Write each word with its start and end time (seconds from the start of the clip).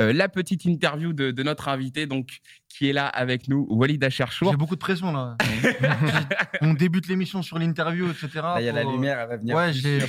euh, 0.00 0.12
la 0.12 0.28
petite 0.28 0.64
interview 0.64 1.12
de, 1.12 1.30
de 1.30 1.42
notre 1.42 1.68
invité, 1.68 2.06
donc 2.06 2.40
qui 2.68 2.88
est 2.88 2.92
là 2.92 3.06
avec 3.08 3.48
nous, 3.48 3.66
Walid 3.68 4.02
Acharchour. 4.04 4.52
J'ai 4.52 4.56
beaucoup 4.56 4.76
de 4.76 4.80
pression 4.80 5.12
là. 5.12 5.36
On 6.62 6.72
débute 6.72 7.08
l'émission 7.08 7.42
sur 7.42 7.58
l'interview, 7.58 8.08
etc. 8.08 8.28
Il 8.60 8.64
y 8.64 8.68
a 8.68 8.72
la 8.72 8.82
euh, 8.82 8.92
lumière, 8.92 9.18
elle 9.18 9.28
va 9.28 9.36
venir. 9.36 9.56
Ouais, 9.56 9.72
je, 9.72 10.06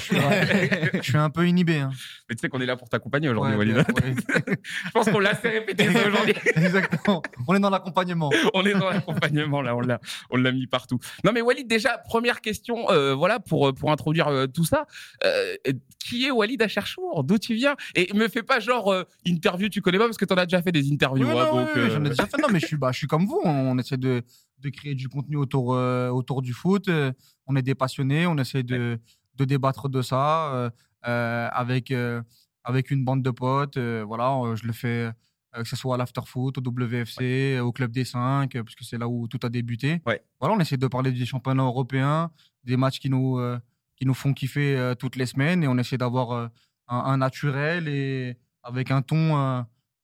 suis- 1.02 1.18
un 1.18 1.30
peu 1.32 1.48
inhibé. 1.48 1.78
hein. 1.80 1.90
Mais 2.30 2.36
tu 2.36 2.40
sais 2.42 2.50
qu'on 2.50 2.62
est 2.62 2.66
là 2.66 2.78
pour 2.78 2.88
t'accompagner 2.88 3.30
aujourd'hui, 3.30 3.54
Ouais, 3.54 3.58
Walid. 3.58 3.78
ouais. 3.78 3.84
Je 4.86 4.92
pense 4.92 5.10
qu'on 5.10 5.20
l'a 5.20 5.32
assez 5.32 5.50
répété 5.50 5.90
aujourd'hui. 5.90 6.34
Exactement. 6.56 7.22
On 7.48 7.56
est 7.56 7.60
dans 7.60 7.70
l'accompagnement. 7.72 8.30
on 8.54 8.64
est 8.66 8.74
dans 8.74 8.90
l'accompagnement 8.90 9.62
là, 9.62 9.76
on 9.76 9.82
l'a, 9.82 10.00
on 10.30 10.38
l'a 10.38 10.52
mis 10.52 10.68
partout. 10.68 11.00
Non 11.24 11.32
mais 11.34 11.42
Walid, 11.42 11.68
déjà 11.68 11.98
première 11.98 12.42
question, 12.42 12.90
euh, 12.92 13.14
voilà 13.16 13.40
pour 13.40 13.74
pour 13.74 13.92
introduire 13.92 14.28
euh, 14.28 14.48
tout 14.48 14.66
ça. 14.66 14.86
Euh, 15.26 15.56
qui 16.00 16.26
est 16.26 16.32
Walid 16.32 16.62
Acharchour? 16.62 17.24
D'où 17.24 17.38
tu 17.38 17.54
viens? 17.56 17.76
Et 17.96 18.12
me 18.14 18.28
fais 18.28 18.44
pas 18.44 18.60
genre 18.60 18.92
euh, 18.92 19.04
interview, 19.26 19.70
tu 19.70 19.81
connais 19.82 19.98
pas 19.98 20.06
parce 20.06 20.18
que 20.18 20.26
t'en 20.26 20.36
as 20.36 20.46
déjà 20.46 20.62
fait 20.62 20.72
des 20.72 20.92
interviews. 20.92 21.28
Hein, 21.30 21.34
non, 21.34 21.56
donc, 21.62 21.70
euh, 21.78 21.90
J'en 21.90 22.04
ai 22.06 22.10
déjà 22.10 22.26
fait. 22.26 22.42
Non, 22.42 22.48
mais 22.52 22.60
je 22.60 22.68
suis, 22.68 22.78
bah, 22.78 22.92
je 22.92 22.98
suis 23.00 23.08
comme 23.08 23.26
vous. 23.26 23.40
On 23.44 23.78
essaie 23.78 23.98
de, 23.98 24.22
de 24.60 24.70
créer 24.70 24.96
du 24.96 25.10
contenu 25.10 25.38
autour, 25.38 25.74
euh, 25.74 26.10
autour 26.10 26.42
du 26.42 26.54
foot. 26.54 26.88
Euh, 26.88 27.12
On 27.48 27.56
est 27.56 27.62
des 27.62 27.76
passionnés. 27.76 28.28
On 28.28 28.38
essaie 28.38 28.64
de, 28.64 29.00
de 29.36 29.46
débattre 29.46 29.90
de 29.90 30.02
ça 30.02 30.54
euh, 30.54 30.70
euh, 31.08 31.50
avec, 31.52 31.92
euh, 31.92 32.22
avec 32.64 32.92
une 32.92 33.04
bande 33.04 33.24
de 33.24 33.32
potes. 33.32 33.78
Euh, 33.78 34.04
voilà, 34.06 34.36
euh, 34.36 34.56
je 34.56 34.66
le 34.68 34.74
fais 34.74 35.12
euh, 35.58 35.64
que 35.64 35.68
ce 35.68 35.76
soit 35.76 35.96
à 35.96 35.98
l'afterfoot, 35.98 36.58
au 36.58 36.62
WFC, 36.62 37.60
au 37.60 37.72
Club 37.72 37.92
des 37.92 38.06
5, 38.06 38.56
euh, 38.56 38.64
parce 38.64 38.76
que 38.76 38.84
c'est 38.86 38.98
là 38.98 39.08
où 39.08 39.28
tout 39.28 39.40
a 39.44 39.50
débuté. 39.50 40.02
Ouais. 40.06 40.22
Voilà, 40.40 40.56
on 40.56 40.60
essaie 40.60 40.78
de 40.78 40.88
parler 40.88 41.12
des 41.12 41.26
championnats 41.26 41.64
européens, 41.64 42.32
des 42.64 42.78
matchs 42.78 43.00
qui 43.00 43.10
nous, 43.10 43.38
euh, 43.38 43.60
qui 43.98 44.06
nous 44.06 44.14
font 44.14 44.34
kiffer 44.34 44.78
euh, 44.78 44.96
toutes 44.96 45.16
les 45.18 45.26
semaines, 45.26 45.64
et 45.64 45.68
on 45.68 45.78
essaie 45.78 45.98
d'avoir 45.98 46.32
euh, 46.32 46.48
un, 46.88 46.98
un 47.00 47.18
naturel 47.18 47.88
et 47.88 48.38
avec 48.64 48.92
un 48.92 49.02
ton, 49.02 49.38
euh, 49.38 49.62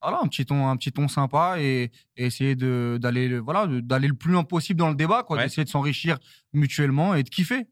voilà, 0.09 0.23
un 0.23 0.27
petit 0.27 0.45
ton, 0.45 0.67
un 0.69 0.77
petit 0.77 0.91
ton 0.91 1.07
sympa, 1.07 1.55
et, 1.59 1.91
et 2.15 2.25
essayer 2.25 2.55
de 2.55 2.97
d'aller, 3.01 3.27
le- 3.27 3.39
voilà, 3.39 3.67
d'aller 3.67 4.07
le 4.07 4.13
plus 4.13 4.31
loin 4.31 4.43
possible 4.43 4.79
dans 4.79 4.89
le 4.89 4.95
débat, 4.95 5.23
quoi, 5.23 5.37
Ouais. 5.37 5.43
d'essayer 5.43 5.63
de 5.65 5.69
s'enrichir 5.69 6.17
mutuellement 6.53 7.13
et 7.13 7.23
de 7.23 7.29
kiffer. 7.29 7.67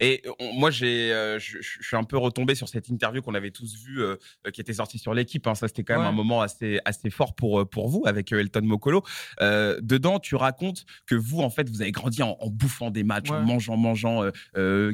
Et 0.00 0.22
on- 0.40 0.52
moi, 0.54 0.70
j'ai, 0.70 1.12
euh, 1.12 1.38
je, 1.38 1.58
suis 1.60 1.96
un 1.96 2.02
peu 2.04 2.16
retombé 2.18 2.54
sur 2.54 2.68
cette 2.68 2.88
interview 2.88 3.22
qu'on 3.22 3.34
avait 3.34 3.50
tous 3.50 3.76
vue, 3.76 4.02
euh, 4.02 4.16
euh, 4.46 4.50
qui 4.50 4.60
était 4.60 4.72
sortie 4.72 4.98
sur 4.98 5.14
l'équipe. 5.14 5.46
hein. 5.46 5.54
Ça, 5.54 5.68
c'était 5.68 5.84
quand 5.84 5.94
même 5.94 6.02
Ouais. 6.02 6.08
un 6.08 6.12
moment 6.12 6.40
assez, 6.42 6.80
assez 6.84 7.10
fort 7.10 7.34
pour, 7.34 7.68
pour 7.68 7.88
vous, 7.88 8.02
avec 8.06 8.32
Elton 8.32 8.62
Mokolo. 8.64 9.02
Euh, 9.42 9.78
dedans, 9.82 10.18
tu 10.18 10.34
racontes 10.34 10.84
que 11.06 11.14
vous, 11.14 11.40
en 11.40 11.50
fait, 11.50 11.68
vous 11.70 11.82
avez 11.82 11.92
grandi 11.92 12.22
en, 12.22 12.36
en 12.40 12.50
bouffant 12.50 12.90
des 12.90 13.04
matchs, 13.04 13.30
en 13.30 13.42
mangeant, 13.42 13.76
mangeant 13.76 14.22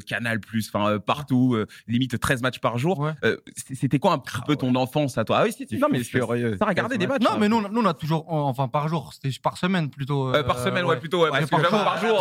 Canal+, 0.07 0.41
enfin 0.69 0.91
euh, 0.93 0.99
partout, 0.99 1.57
limite 1.87 2.19
13 2.19 2.43
matchs 2.43 2.59
par 2.59 2.79
jour. 2.79 3.09
C'était 3.57 3.99
quoi 3.99 4.13
un 4.13 4.19
petit 4.19 4.41
peu 4.47 4.57
ton 4.57 4.75
enfance 4.75 5.17
à 5.19 5.25
toi? 5.25 5.39
Ah 5.39 5.45
oui, 5.45 5.53
si, 5.53 5.67
non, 5.79 5.89
mais 5.91 6.03
ça 6.03 6.65
des 6.75 7.07
matchs. 7.07 7.23
Non, 7.23 7.31
hein. 7.33 7.37
mais 7.39 7.49
nous, 7.49 7.57
on 7.57 7.65
a- 7.65 7.69
nous, 7.69 7.81
on 7.83 7.87
a 7.87 7.95
toujours, 7.95 8.25
enfin, 8.33 8.69
par 8.69 8.89
jour, 8.89 9.13
c'était 9.13 9.31
par 9.43 9.57
semaine 9.59 9.91
plutôt. 9.91 10.35
Euh, 10.35 10.43
par 10.43 10.59
euh, 10.59 10.65
semaine, 10.65 10.85
ouais, 10.85 10.99
plutôt. 10.99 11.23
Ouais, 11.25 11.31
parce 11.31 11.45
que 11.45 11.51
par 11.51 11.61
j'avoue, 11.61 11.77
jour. 11.77 11.85
par 11.85 11.99
jour. 12.01 12.19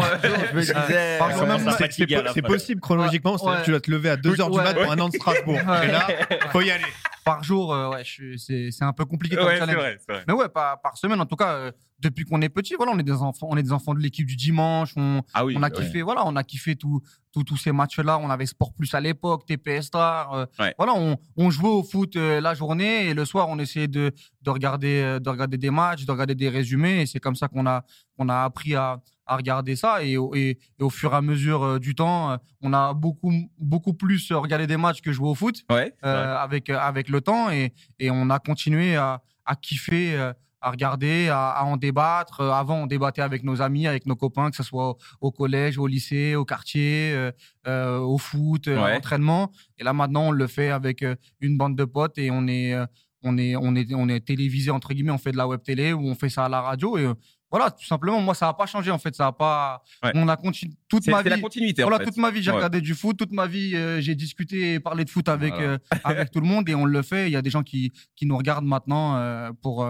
Par 1.19 2.33
C'est- 2.33 2.41
possible 2.41 2.81
chronologiquement, 2.81 3.37
c'est-à-dire 3.37 3.59
que 3.61 3.65
tu 3.65 3.71
dois 3.71 3.79
te 3.79 3.91
lever 3.91 4.09
à 4.09 4.17
2h 4.17 4.49
du 4.49 4.57
mat 4.57 4.75
ouais. 4.75 4.83
pour 4.83 4.91
un 4.91 4.99
an 4.99 5.09
de 5.09 5.15
Strasbourg. 5.15 5.55
Ouais. 5.55 5.87
Et 5.87 5.91
là, 5.91 6.07
faut 6.51 6.61
y 6.61 6.71
aller. 6.71 6.83
par 7.23 7.43
jour, 7.43 7.73
euh, 7.73 7.89
ouais, 7.89 8.03
je 8.03 8.09
suis- 8.09 8.39
c'est 8.39 8.69
c'est 8.71 8.83
un 8.83 8.93
peu 8.93 9.05
compliqué 9.05 9.35
comme 9.35 9.45
ouais, 9.45 9.53
c'est 9.53 9.59
challenge. 9.59 9.77
vrai, 9.77 9.97
c'est 9.99 10.11
vrai. 10.11 10.23
Mais 10.27 10.33
ouais, 10.33 10.49
par, 10.49 10.81
par 10.81 10.97
semaine, 10.97 11.19
en 11.21 11.25
tout 11.25 11.35
cas, 11.35 11.53
euh, 11.53 11.71
depuis 12.01 12.25
qu'on 12.25 12.41
est 12.41 12.49
petit, 12.49 12.73
voilà, 12.75 12.91
on 12.93 12.99
est 12.99 13.03
des 13.03 13.11
enfants, 13.21 13.47
on 13.49 13.57
est 13.57 13.63
des 13.63 13.71
enfants 13.71 13.93
de 13.93 13.99
l'équipe 13.99 14.25
du 14.25 14.35
dimanche. 14.35 14.93
On, 14.97 15.21
Ah 15.33 15.45
oui. 15.45 15.53
on 15.57 15.63
a 15.63 15.69
kiffé, 15.69 16.01
voilà, 16.01 16.23
on 16.25 16.35
a 16.35 16.43
kiffé 16.43 16.75
tout- 16.75 17.01
tous 17.33 17.55
ces 17.57 17.71
matchs-là. 17.71 18.17
On 18.19 18.29
avait 18.29 18.45
Sport 18.45 18.73
Plus 18.73 18.93
à 18.93 18.99
l'époque, 18.99 19.45
TPS 19.45 19.85
Star. 19.87 20.33
euh, 20.33 20.45
Ouais. 20.59 20.73
Voilà, 20.77 20.93
on, 20.95 21.17
on 21.37 21.49
jouait 21.49 21.69
au 21.69 21.83
foot 21.83 22.15
euh, 22.15 22.41
la 22.41 22.53
journée 22.53 23.07
et 23.07 23.13
le 23.13 23.23
soir, 23.25 23.47
on 23.49 23.57
essayait 23.59 23.87
de, 23.87 24.11
de 24.41 24.49
regarder, 24.49 25.01
euh, 25.01 25.19
de 25.19 25.29
regarder 25.29 25.57
des 25.57 25.69
matchs, 25.69 26.05
de 26.05 26.11
regarder 26.11 26.35
des 26.35 26.49
résumés. 26.49 27.01
Et 27.01 27.05
c'est 27.05 27.19
comme 27.19 27.35
ça 27.35 27.47
qu'on 27.47 27.65
a, 27.65 27.83
qu'on 28.17 28.27
a 28.27 28.43
appris 28.43 28.75
à, 28.75 28.99
à 29.25 29.37
regarder 29.37 29.75
ça. 29.77 30.03
Et, 30.03 30.17
au- 30.17 30.35
et, 30.35 30.57
et 30.79 30.83
au 30.83 30.89
fur 30.89 31.13
et 31.13 31.15
à 31.15 31.21
mesure 31.21 31.79
du 31.79 31.95
temps, 31.95 32.37
on 32.61 32.73
a 32.73 32.93
beaucoup, 32.93 33.31
beaucoup 33.59 33.93
plus 33.93 34.31
regardé 34.33 34.67
des 34.67 34.77
matchs 34.77 35.01
que 35.01 35.11
joué 35.13 35.29
au 35.29 35.35
foot 35.35 35.63
Ouais. 35.69 35.93
avec, 36.01 36.69
avec 36.69 37.07
le 37.09 37.21
temps 37.21 37.49
et, 37.49 37.73
et 37.99 38.11
on 38.11 38.29
a 38.29 38.39
continué 38.39 38.95
à, 38.97 39.21
à 39.45 39.55
kiffer, 39.55 40.31
à 40.61 40.71
regarder, 40.71 41.29
à, 41.29 41.49
à 41.49 41.63
en 41.63 41.75
débattre. 41.77 42.41
Euh, 42.41 42.51
Avant, 42.51 42.83
on 42.83 42.85
débattait 42.87 43.21
avec 43.21 43.43
nos 43.43 43.61
amis, 43.61 43.87
avec 43.87 44.05
nos 44.05 44.15
copains, 44.15 44.49
que 44.51 44.55
ce 44.55 44.63
soit 44.63 44.89
au, 44.91 44.97
au 45.21 45.31
collège, 45.31 45.77
au 45.77 45.87
lycée, 45.87 46.35
au 46.35 46.45
quartier, 46.45 47.11
euh, 47.13 47.31
euh, 47.67 47.97
au 47.97 48.17
foot, 48.17 48.67
Ouais. 48.67 48.75
à 48.77 48.93
l'entraînement. 48.93 49.51
Et 49.77 49.83
là, 49.83 49.93
maintenant, 49.93 50.27
on 50.27 50.31
le 50.31 50.47
fait 50.47 50.69
avec 50.69 51.03
une 51.39 51.57
bande 51.57 51.75
de 51.75 51.85
potes 51.85 52.17
et 52.17 52.29
on 52.31 52.47
est, 52.47 52.75
on 53.23 53.37
est, 53.37 53.55
on 53.55 53.75
est, 53.75 53.93
on 53.93 54.07
est 54.07 54.19
télévisé, 54.25 54.71
entre 54.71 54.93
guillemets, 54.93 55.11
on 55.11 55.17
fait 55.17 55.31
de 55.31 55.37
la 55.37 55.47
web 55.47 55.61
télé 55.63 55.93
ou 55.93 56.07
on 56.07 56.15
fait 56.15 56.29
ça 56.29 56.45
à 56.45 56.49
la 56.49 56.61
radio. 56.61 56.97
Et 56.97 57.07
voilà, 57.51 57.69
tout 57.69 57.85
simplement, 57.85 58.21
moi, 58.21 58.33
ça 58.33 58.45
n'a 58.45 58.53
pas 58.53 58.65
changé, 58.65 58.91
en 58.91 58.97
fait. 58.97 59.13
Ça 59.13 59.27
a 59.27 59.31
pas. 59.33 59.81
Ouais. 60.01 60.11
On 60.15 60.27
a 60.29 60.37
continué 60.37 60.73
toute 60.87 61.05
ma 61.07 61.21
c'est 61.21 61.29
la 61.29 61.35
vie. 61.35 61.41
continuité. 61.41 61.83
en 61.83 61.87
Voilà, 61.89 61.99
fait. 61.99 62.05
toute 62.09 62.17
ma 62.17 62.31
vie, 62.31 62.41
j'ai 62.41 62.49
Ouais. 62.49 62.55
regardé 62.55 62.79
du 62.79 62.95
foot. 62.95 63.17
Toute 63.17 63.33
ma 63.33 63.45
vie, 63.45 63.75
euh, 63.75 63.99
j'ai 63.99 64.15
discuté 64.15 64.75
et 64.75 64.79
parlé 64.79 65.03
de 65.03 65.09
foot 65.09 65.27
avec, 65.27 65.53
Voilà. 65.53 65.71
euh, 65.71 65.77
avec 66.05 66.31
tout 66.31 66.39
le 66.39 66.47
monde 66.47 66.69
et 66.69 66.75
on 66.75 66.85
le 66.85 67.01
fait. 67.01 67.27
Il 67.27 67.33
y 67.33 67.35
a 67.35 67.41
des 67.41 67.49
gens 67.49 67.61
qui, 67.63 67.91
qui 68.15 68.25
nous 68.25 68.37
regardent 68.37 68.65
maintenant 68.65 69.51
pour, 69.61 69.85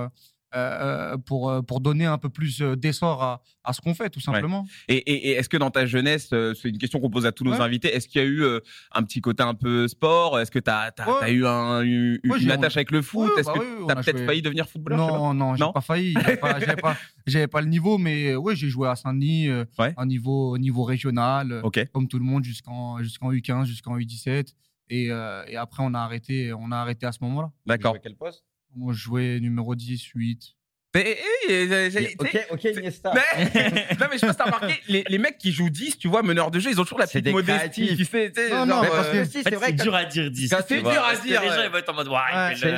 euh, 0.56 1.14
euh, 1.14 1.18
pour, 1.18 1.50
euh, 1.50 1.62
pour 1.62 1.80
donner 1.82 2.06
un 2.06 2.18
peu 2.18 2.30
plus 2.30 2.62
d'essor 2.62 3.24
à, 3.24 3.42
à 3.64 3.74
ce 3.74 3.82
qu'on 3.82 3.94
fait, 3.94 4.10
tout 4.10 4.20
simplement. 4.20 4.66
Et, 4.88 4.96
et- 4.98 5.30
et 5.30 5.32
est-ce 5.34 5.48
que 5.50 5.58
dans 5.58 5.72
ta 5.72 5.86
jeunesse, 5.86 6.28
c'est 6.30 6.70
une 6.70 6.78
question 6.78 7.00
qu'on 7.00 7.10
pose 7.10 7.26
à 7.26 7.32
tous 7.32 7.44
nos 7.44 7.52
Ouais. 7.54 7.62
invités, 7.62 7.88
est-ce 7.96 8.08
qu'il 8.08 8.22
y 8.22 8.24
a 8.24 8.28
eu 8.28 8.44
euh, 8.44 8.60
un 8.94 9.04
petit 9.04 9.22
côté 9.22 9.44
un 9.44 9.54
peu 9.54 9.88
sport? 9.88 10.40
Est-ce 10.40 10.52
que 10.52 10.60
tu 10.60 10.70
as, 10.70 10.92
Ouais. 11.22 11.32
eu 11.34 11.46
un- 11.46 11.82
une, 11.82 12.20
Ouais, 12.26 12.38
une 12.38 12.38
j'ai- 12.38 12.52
attache 12.52 12.76
avec 12.78 12.92
le 12.92 13.02
foot? 13.02 13.30
Ouais, 13.34 13.40
Est-ce 13.42 13.48
bah 13.48 13.54
que 13.60 13.86
tu 13.86 13.92
as 13.92 13.96
peut-être 13.96 14.18
joué- 14.18 14.26
failli 14.26 14.42
devenir 14.42 14.68
footballeur? 14.68 15.00
Non, 15.08 15.34
non, 15.34 15.56
j'ai 15.56 15.64
Non? 15.64 15.72
pas 15.72 15.82
failli. 15.82 16.14
J'avais 16.14 16.38
pas, 16.38 16.54
pas, 17.52 17.62
le 17.62 17.68
niveau, 17.68 17.98
mais 17.98 18.36
oui, 18.36 18.56
j'ai 18.56 18.68
joué 18.70 18.88
à 18.90 18.96
Saint-Denis, 18.96 19.48
euh, 19.50 19.66
Ouais. 19.80 19.94
un 19.98 20.06
niveau, 20.06 20.52
au 20.52 20.58
niveau 20.58 20.84
régional, 20.84 21.62
comme 21.94 22.08
tout 22.08 22.20
le 22.20 22.26
monde, 22.26 22.44
jusqu'en 22.44 23.02
jusqu'en 23.02 23.32
U15, 23.32 23.66
jusqu'en 23.66 23.98
U17. 23.98 24.54
Et, 24.90 25.08
euh, 25.10 25.44
et 25.48 25.56
après, 25.56 25.84
on 25.86 25.94
a 25.94 26.00
arrêté, 26.00 26.52
on 26.54 26.72
a 26.72 26.78
arrêté 26.78 27.06
à 27.06 27.12
ce 27.14 27.20
moment-là. 27.22 27.52
D'accord. 27.66 27.96
Quel 28.04 28.16
poste? 28.16 28.44
Moi, 28.76 28.94
je 28.94 29.00
jouais 29.00 29.40
numéro 29.40 29.76
10, 29.76 30.02
8. 30.16 30.56
Mais, 30.94 31.18
sais- 31.48 32.16
Ok, 32.20 32.38
ok, 32.52 32.64
Iniesta. 32.66 33.14
Mais- 33.16 33.44
non 33.98 34.08
mais 34.12 34.16
je 34.16 34.18
sais 34.18 34.26
pas 34.28 34.34
si 34.34 34.38
t'as 34.38 34.44
remarqué, 34.44 34.74
les, 34.90 35.06
les 35.08 35.18
mecs 35.20 35.38
qui 35.38 35.54
jouent 35.54 35.70
10, 35.70 35.98
tu 35.98 36.10
vois, 36.10 36.22
meneurs 36.22 36.52
de 36.52 36.60
jeu, 36.60 36.70
ils 36.70 36.82
ont 36.82 36.84
toujours 36.84 37.00
la 37.00 37.08
petite 37.08 37.24
des 37.24 37.32
modestie. 37.32 37.96
Tu 37.96 38.04
sais, 38.04 38.30
Non, 38.50 38.58
genre, 38.58 38.66
non, 38.66 38.82
mais 38.82 38.88
euh, 38.88 38.92
parce 38.92 39.08
que- 39.10 39.24
si, 39.24 39.42
c'est 39.42 39.56
vrai 39.56 39.68
c'est 39.68 39.74
dur 39.84 39.96
à 39.96 40.04
dire 40.04 40.30
10. 40.30 40.50
Ça, 40.50 40.60
c'est 40.68 40.82
dur 40.82 40.90
à 41.02 41.16
dire, 41.16 41.40
Les 41.42 41.48
gens, 41.48 41.64
ils 41.64 41.70
vont 41.72 41.78
être 41.78 41.90
en 41.90 41.94
mode, 41.94 42.10
ouais, 42.10 42.14
Ouais, 42.16 42.52
il 42.52 42.58
c'est 42.58 42.66
fait 42.66 42.72
le- 42.74 42.78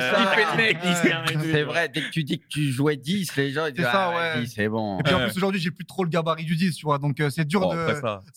tout. 1.32 1.38
c'est 1.50 1.62
vrai, 1.64 1.88
dès 1.88 2.02
que 2.02 2.10
tu 2.10 2.22
dis 2.22 2.38
que 2.38 2.46
tu 2.48 2.70
jouais 2.70 2.96
10, 2.96 3.34
les 3.34 3.50
gens 3.50 3.66
ils 3.66 3.72
disent 3.72 3.84
ah, 3.92 4.36
c'est 4.46 4.68
bon. 4.68 5.00
Et 5.00 5.02
puis 5.02 5.12
en 5.14 5.18
plus, 5.26 5.36
aujourd'hui, 5.36 5.60
j'ai 5.60 5.72
plus 5.72 5.84
trop 5.84 6.04
le 6.04 6.10
gabarit 6.10 6.44
du 6.44 6.54
10, 6.54 6.76
tu 6.76 6.86
vois. 6.86 6.98
Donc, 6.98 7.18
euh, 7.18 7.30
c'est 7.30 7.44
dur 7.44 7.68
de. 7.68 7.76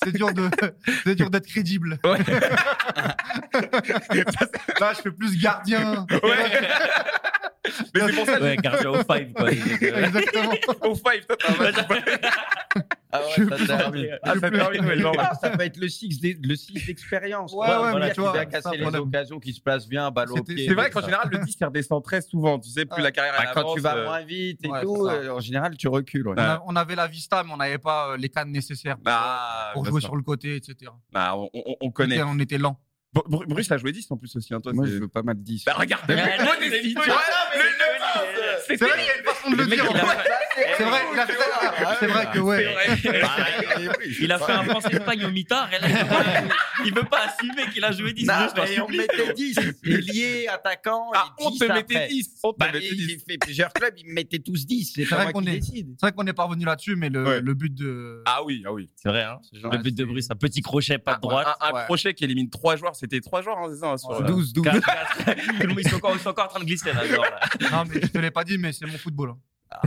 C'est 0.04 0.16
dur 0.16 0.34
de, 0.34 0.50
c'est 1.04 1.14
dur 1.14 1.30
d'être 1.30 1.46
crédible. 1.46 2.00
Ouais. 2.04 2.18
Là, 4.80 4.94
je 4.96 5.02
fais 5.02 5.12
plus 5.12 5.38
gardien. 5.40 6.06
Ouais. 6.24 6.68
Mais 7.94 8.02
c'est 8.02 8.14
pour 8.16 8.26
ça 8.26 8.38
que 8.38 8.44
Ouais, 8.44 8.56
gardien 8.58 8.90
au 8.90 8.96
five, 8.98 9.34
quoi. 9.34 9.52
Exactement. 9.52 10.52
au 10.84 10.96
five, 10.96 11.26
toi, 11.28 11.38
t'as. 11.40 11.88
Ah 13.10 13.22
ouais, 13.22 13.58
ça 13.66 13.78
termine. 13.78 14.08
Ah, 14.22 14.34
ça 14.40 14.50
ouais, 14.50 15.00
genre. 15.00 15.16
Ah, 15.18 15.32
ça 15.42 15.50
peut 15.52 15.64
être 15.64 15.78
le 15.78 15.88
6 15.88 16.20
le 16.44 16.56
6 16.56 16.86
d'expérience. 16.86 17.54
Ouais, 17.54 17.66
quoi. 17.66 17.82
ouais, 17.84 17.92
Voilà, 17.92 18.08
mais 18.08 18.14
tu 18.14 18.20
vois, 18.20 18.46
casser 18.46 18.62
ça 18.64 18.72
le 18.72 18.78
les 18.78 18.82
problème. 18.84 19.04
occasions, 19.04 19.40
qui 19.40 19.54
se 19.54 19.62
place 19.62 19.88
bien, 19.88 20.12
balle 20.12 20.30
au 20.32 20.44
pied. 20.44 20.68
C'est 20.68 20.74
vrai 20.74 20.90
qu'en 20.90 21.00
ça. 21.00 21.06
général, 21.06 21.30
le 21.32 21.38
10, 21.40 21.56
il 21.60 21.66
redescend 21.66 22.04
très 22.04 22.22
souvent. 22.22 22.60
Tu 22.60 22.70
sais, 22.70 22.86
plus 22.86 22.98
Ouais. 22.98 23.04
la 23.04 23.12
carrière 23.12 23.34
Bah, 23.38 23.44
elle 23.48 23.54
quand 23.54 23.74
tu 23.74 23.80
avance, 23.80 23.80
vas 23.80 23.96
euh, 23.96 24.04
moins 24.06 24.22
vite 24.22 24.60
et 24.64 24.68
ouais, 24.68 24.82
tout, 24.82 25.08
ça. 25.08 25.14
euh, 25.14 25.30
en 25.36 25.40
général, 25.40 25.78
tu 25.78 25.88
recules. 25.88 26.28
ouais. 26.28 26.36
On, 26.38 26.42
a- 26.42 26.64
on 26.68 26.76
avait 26.76 26.96
la 26.96 27.08
vista, 27.08 27.44
mais 27.44 27.52
on 27.54 27.58
n'avait 27.58 27.78
pas 27.78 28.10
euh, 28.12 28.18
les 28.18 28.30
cannes 28.30 28.52
nécessaires 28.52 28.98
pour, 28.98 29.06
Ah, 29.08 29.72
pour 29.74 29.86
jouer 29.86 30.02
sur 30.02 30.16
le 30.16 30.22
côté, 30.24 30.58
etc. 30.58 30.92
Bah, 31.12 31.34
on, 31.38 31.50
on- 31.54 31.64
on 31.66 31.76
On 31.88 31.92
connaît. 31.92 32.22
on 32.24 32.38
était 32.40 32.58
lent. 32.58 32.78
Bru- 33.18 33.30
Bru- 33.30 33.46
Bruce 33.48 33.72
a 33.72 33.78
joué 33.78 33.92
10 33.92 34.08
en 34.12 34.18
plus 34.18 34.36
aussi, 34.36 34.54
hein, 34.54 34.60
toi. 34.62 34.74
Moi, 34.74 34.86
c'est- 34.86 34.94
je 34.94 34.98
veux 35.00 35.08
pas 35.08 35.24
mal 35.24 35.36
10. 35.38 35.66
Bah, 35.66 35.74
regarde, 35.78 36.10
Ouais, 36.10 36.16
mais 36.16 36.38
non, 36.38 36.46
modestie, 36.46 36.70
mais 36.70 36.80
tu 36.82 36.88
il 36.88 36.94
vois. 36.96 37.04
faut- 37.06 37.58
Le- 37.58 37.64
le 37.64 37.70
temps, 37.70 38.58
C'est 38.68 38.76
vrai 38.80 38.90
qu'il 38.98 39.06
y 39.06 39.10
a 39.10 39.18
une 39.18 39.24
façon 39.26 39.50
de 39.52 39.56
le 39.56 39.64
Le 39.64 39.70
mec, 39.70 39.82
dire. 39.82 39.92
Il 40.58 40.64
fait- 40.64 40.76
C'est 40.78 40.84
vrai, 40.84 41.00
il 41.14 41.20
a 41.20 41.26
fait 41.28 41.34
ça. 41.38 41.96
C'est 42.00 42.08
vrai 42.08 42.28
que, 42.34 42.40
ouais. 42.40 42.64
vrai. 42.64 42.98
Il 44.20 44.32
a 44.32 44.40
fait 44.40 44.52
un 44.52 44.64
France-Espagne 44.64 45.26
au 45.26 45.30
là, 45.30 45.70
il 45.84 45.88
veut 45.88 46.06
pas- 46.08 46.24
Il 46.86 46.94
veut 46.94 47.04
pas 47.04 47.20
assumer 47.26 47.72
qu'il 47.72 47.84
a 47.84 47.92
joué 47.92 48.14
10. 48.14 48.26
Non, 48.26 48.34
Moi, 48.34 48.48
je 48.50 48.54
t'en 48.56 48.64
mais 48.64 48.80
on 48.82 48.88
mettait 48.88 49.34
10. 49.34 49.58
Ailier, 49.86 50.48
attaquant. 50.48 51.12
Ah, 51.14 51.34
on 51.40 51.50
10 51.52 51.60
te 51.60 51.66
mettait 51.66 51.96
après. 51.96 52.08
10. 52.08 52.30
On 52.44 52.54
te 52.54 52.58
Bah, 52.60 52.66
mettait 52.72 52.90
10. 52.96 53.08
j'ai 53.10 53.18
fait 53.20 53.38
plusieurs 53.38 53.74
clubs, 53.74 53.94
ils 53.98 54.08
me 54.08 54.14
mettaient 54.14 54.40
tous 54.40 54.66
10. 54.66 54.94
C'est 54.96 55.04
vrai 55.06 55.32
qu'on 55.32 55.46
est-. 55.46 55.62
C'est 55.62 55.84
vrai 56.02 56.12
qu'on 56.12 56.26
est 56.26 56.34
pas 56.34 56.44
revenu 56.46 56.66
là-dessus, 56.66 56.96
mais 56.96 57.10
le, 57.10 57.54
but 57.54 57.74
de. 57.74 58.22
Ah 58.26 58.44
oui, 58.44 58.64
ah 58.66 58.74
oui. 58.74 58.90
C'est 58.96 59.10
vrai, 59.10 59.24
hein. 59.24 59.40
Le 59.54 59.78
but 59.78 59.96
de 59.96 60.06
Bruce, 60.06 60.28
un 60.32 60.36
petit 60.36 60.62
crochet, 60.62 60.98
pas 60.98 61.16
de 61.16 61.22
droite. 61.22 61.48
Un, 61.62 61.68
un 61.68 61.74
Ouais. 61.74 61.84
crochet 61.86 62.14
qui 62.14 62.24
élimine 62.24 62.50
3 62.50 62.76
joueurs, 62.78 62.96
c'était 62.96 63.20
3 63.22 63.42
joueurs, 63.42 63.58
hein, 63.60 63.68
c'est 63.72 63.80
ça, 63.80 63.98
sur, 63.98 64.10
Ouais. 64.10 64.18
euh, 64.22 64.28
12, 64.28 64.54
12. 64.54 64.64
Quatre, 64.66 64.82
quatre. 65.26 65.36
Tout 65.36 65.62
le 65.62 65.68
monde, 65.70 65.80
ils 65.80 65.90
sont 65.90 65.96
encore, 65.98 66.14
ils 66.16 66.20
sont 66.20 66.30
encore 66.30 66.46
en 66.46 66.50
train 66.50 66.60
de 66.60 66.66
glisser 66.66 66.92
là. 66.94 67.06
genre, 67.06 67.24
là. 67.24 67.40
Non, 67.72 67.84
mais 67.88 68.02
je 68.02 68.08
te 68.08 68.18
l'ai 68.18 68.32
pas 68.32 68.44
dit, 68.44 68.58
mais 68.58 68.72
c'est 68.74 68.86
mon 68.86 68.98
football. 68.98 69.32
hein. 69.32 69.80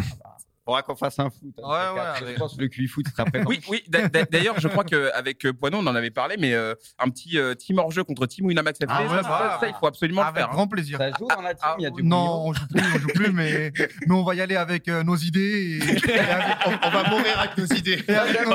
Faudra 0.71 0.83
qu'on 0.83 0.95
fasse 0.95 1.19
un 1.19 1.31
foot. 1.31 1.53
hein, 1.59 1.69
Ouais, 1.95 2.01
ouais, 2.01 2.07
avec- 2.07 2.35
Je 2.35 2.39
pense 2.39 2.57
que 2.57 2.61
le 2.63 2.69
QI 2.69 2.87
foot 2.87 3.05
sera 3.09 3.25
présent. 3.31 3.45
Oui, 3.49 3.61
oui. 3.69 3.83
d'a- 3.89 4.07
d'a- 4.09 4.25
D'ailleurs, 4.25 4.61
je 4.61 4.69
crois 4.69 4.85
qu'avec 4.85 5.51
Poinon, 5.59 5.79
on 5.79 5.87
en 5.89 5.95
avait 5.97 6.11
parlé, 6.13 6.37
mais 6.39 6.55
euh, 6.55 6.75
un 7.01 7.09
petit 7.11 7.39
euh, 7.39 7.55
team 7.55 7.79
hors 7.79 7.91
jeu 7.91 8.05
contre 8.05 8.27
Team 8.27 8.47
Winamax 8.47 8.79
FC, 8.81 8.93
Ah 8.97 9.03
ouais, 9.03 9.09
ça, 9.09 9.23
bah, 9.29 9.59
ça, 9.61 9.67
il 9.69 9.75
faut 9.75 9.87
absolument 9.89 10.23
le 10.23 10.29
Avec 10.29 10.39
faire. 10.43 10.51
hein. 10.51 10.55
grand 10.55 10.69
plaisir. 10.69 10.99
Ça 10.99 11.11
joue 11.19 11.27
dans 11.27 11.43
la 11.43 11.55
team, 11.55 11.63
Ah, 11.65 11.75
il 11.79 11.83
y 11.83 11.87
a 11.87 11.91
du 11.91 12.03
non, 12.05 12.45
on 12.47 12.53
joue 12.53 12.67
plus, 12.69 12.83
on 12.95 12.99
joue 13.01 13.09
plus, 13.09 13.33
mais, 13.33 13.73
mais 14.07 14.15
on 14.15 14.23
va 14.23 14.35
y 14.37 14.41
aller 14.41 14.57
avec 14.57 14.87
euh, 14.89 15.03
nos 15.03 15.17
idées 15.17 15.81
et, 15.83 16.11
et 16.11 16.19
avec, 16.21 16.57
on, 16.67 16.71
on 16.87 16.91
va 16.91 17.03
mourir 17.11 17.39
avec 17.41 17.59
nos 17.59 17.67
idées. 17.67 18.05
et 18.07 18.15
avec 18.15 18.47
nos, 18.47 18.53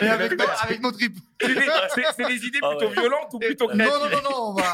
et 0.00 0.08
avec 0.08 0.32
avec 0.62 0.82
nos 0.82 0.92
tripes. 0.92 1.18
C'est 1.42 1.48
des, 2.28 2.46
idées 2.46 2.58
Ah 2.62 2.70
plutôt 2.70 2.88
ouais. 2.92 3.00
violentes 3.00 3.28
ou 3.32 3.38
plutôt 3.38 3.72
Non, 3.74 3.84
non, 3.84 4.10
non, 4.10 4.30
non, 4.30 4.36
on 4.48 4.52
va, 4.54 4.72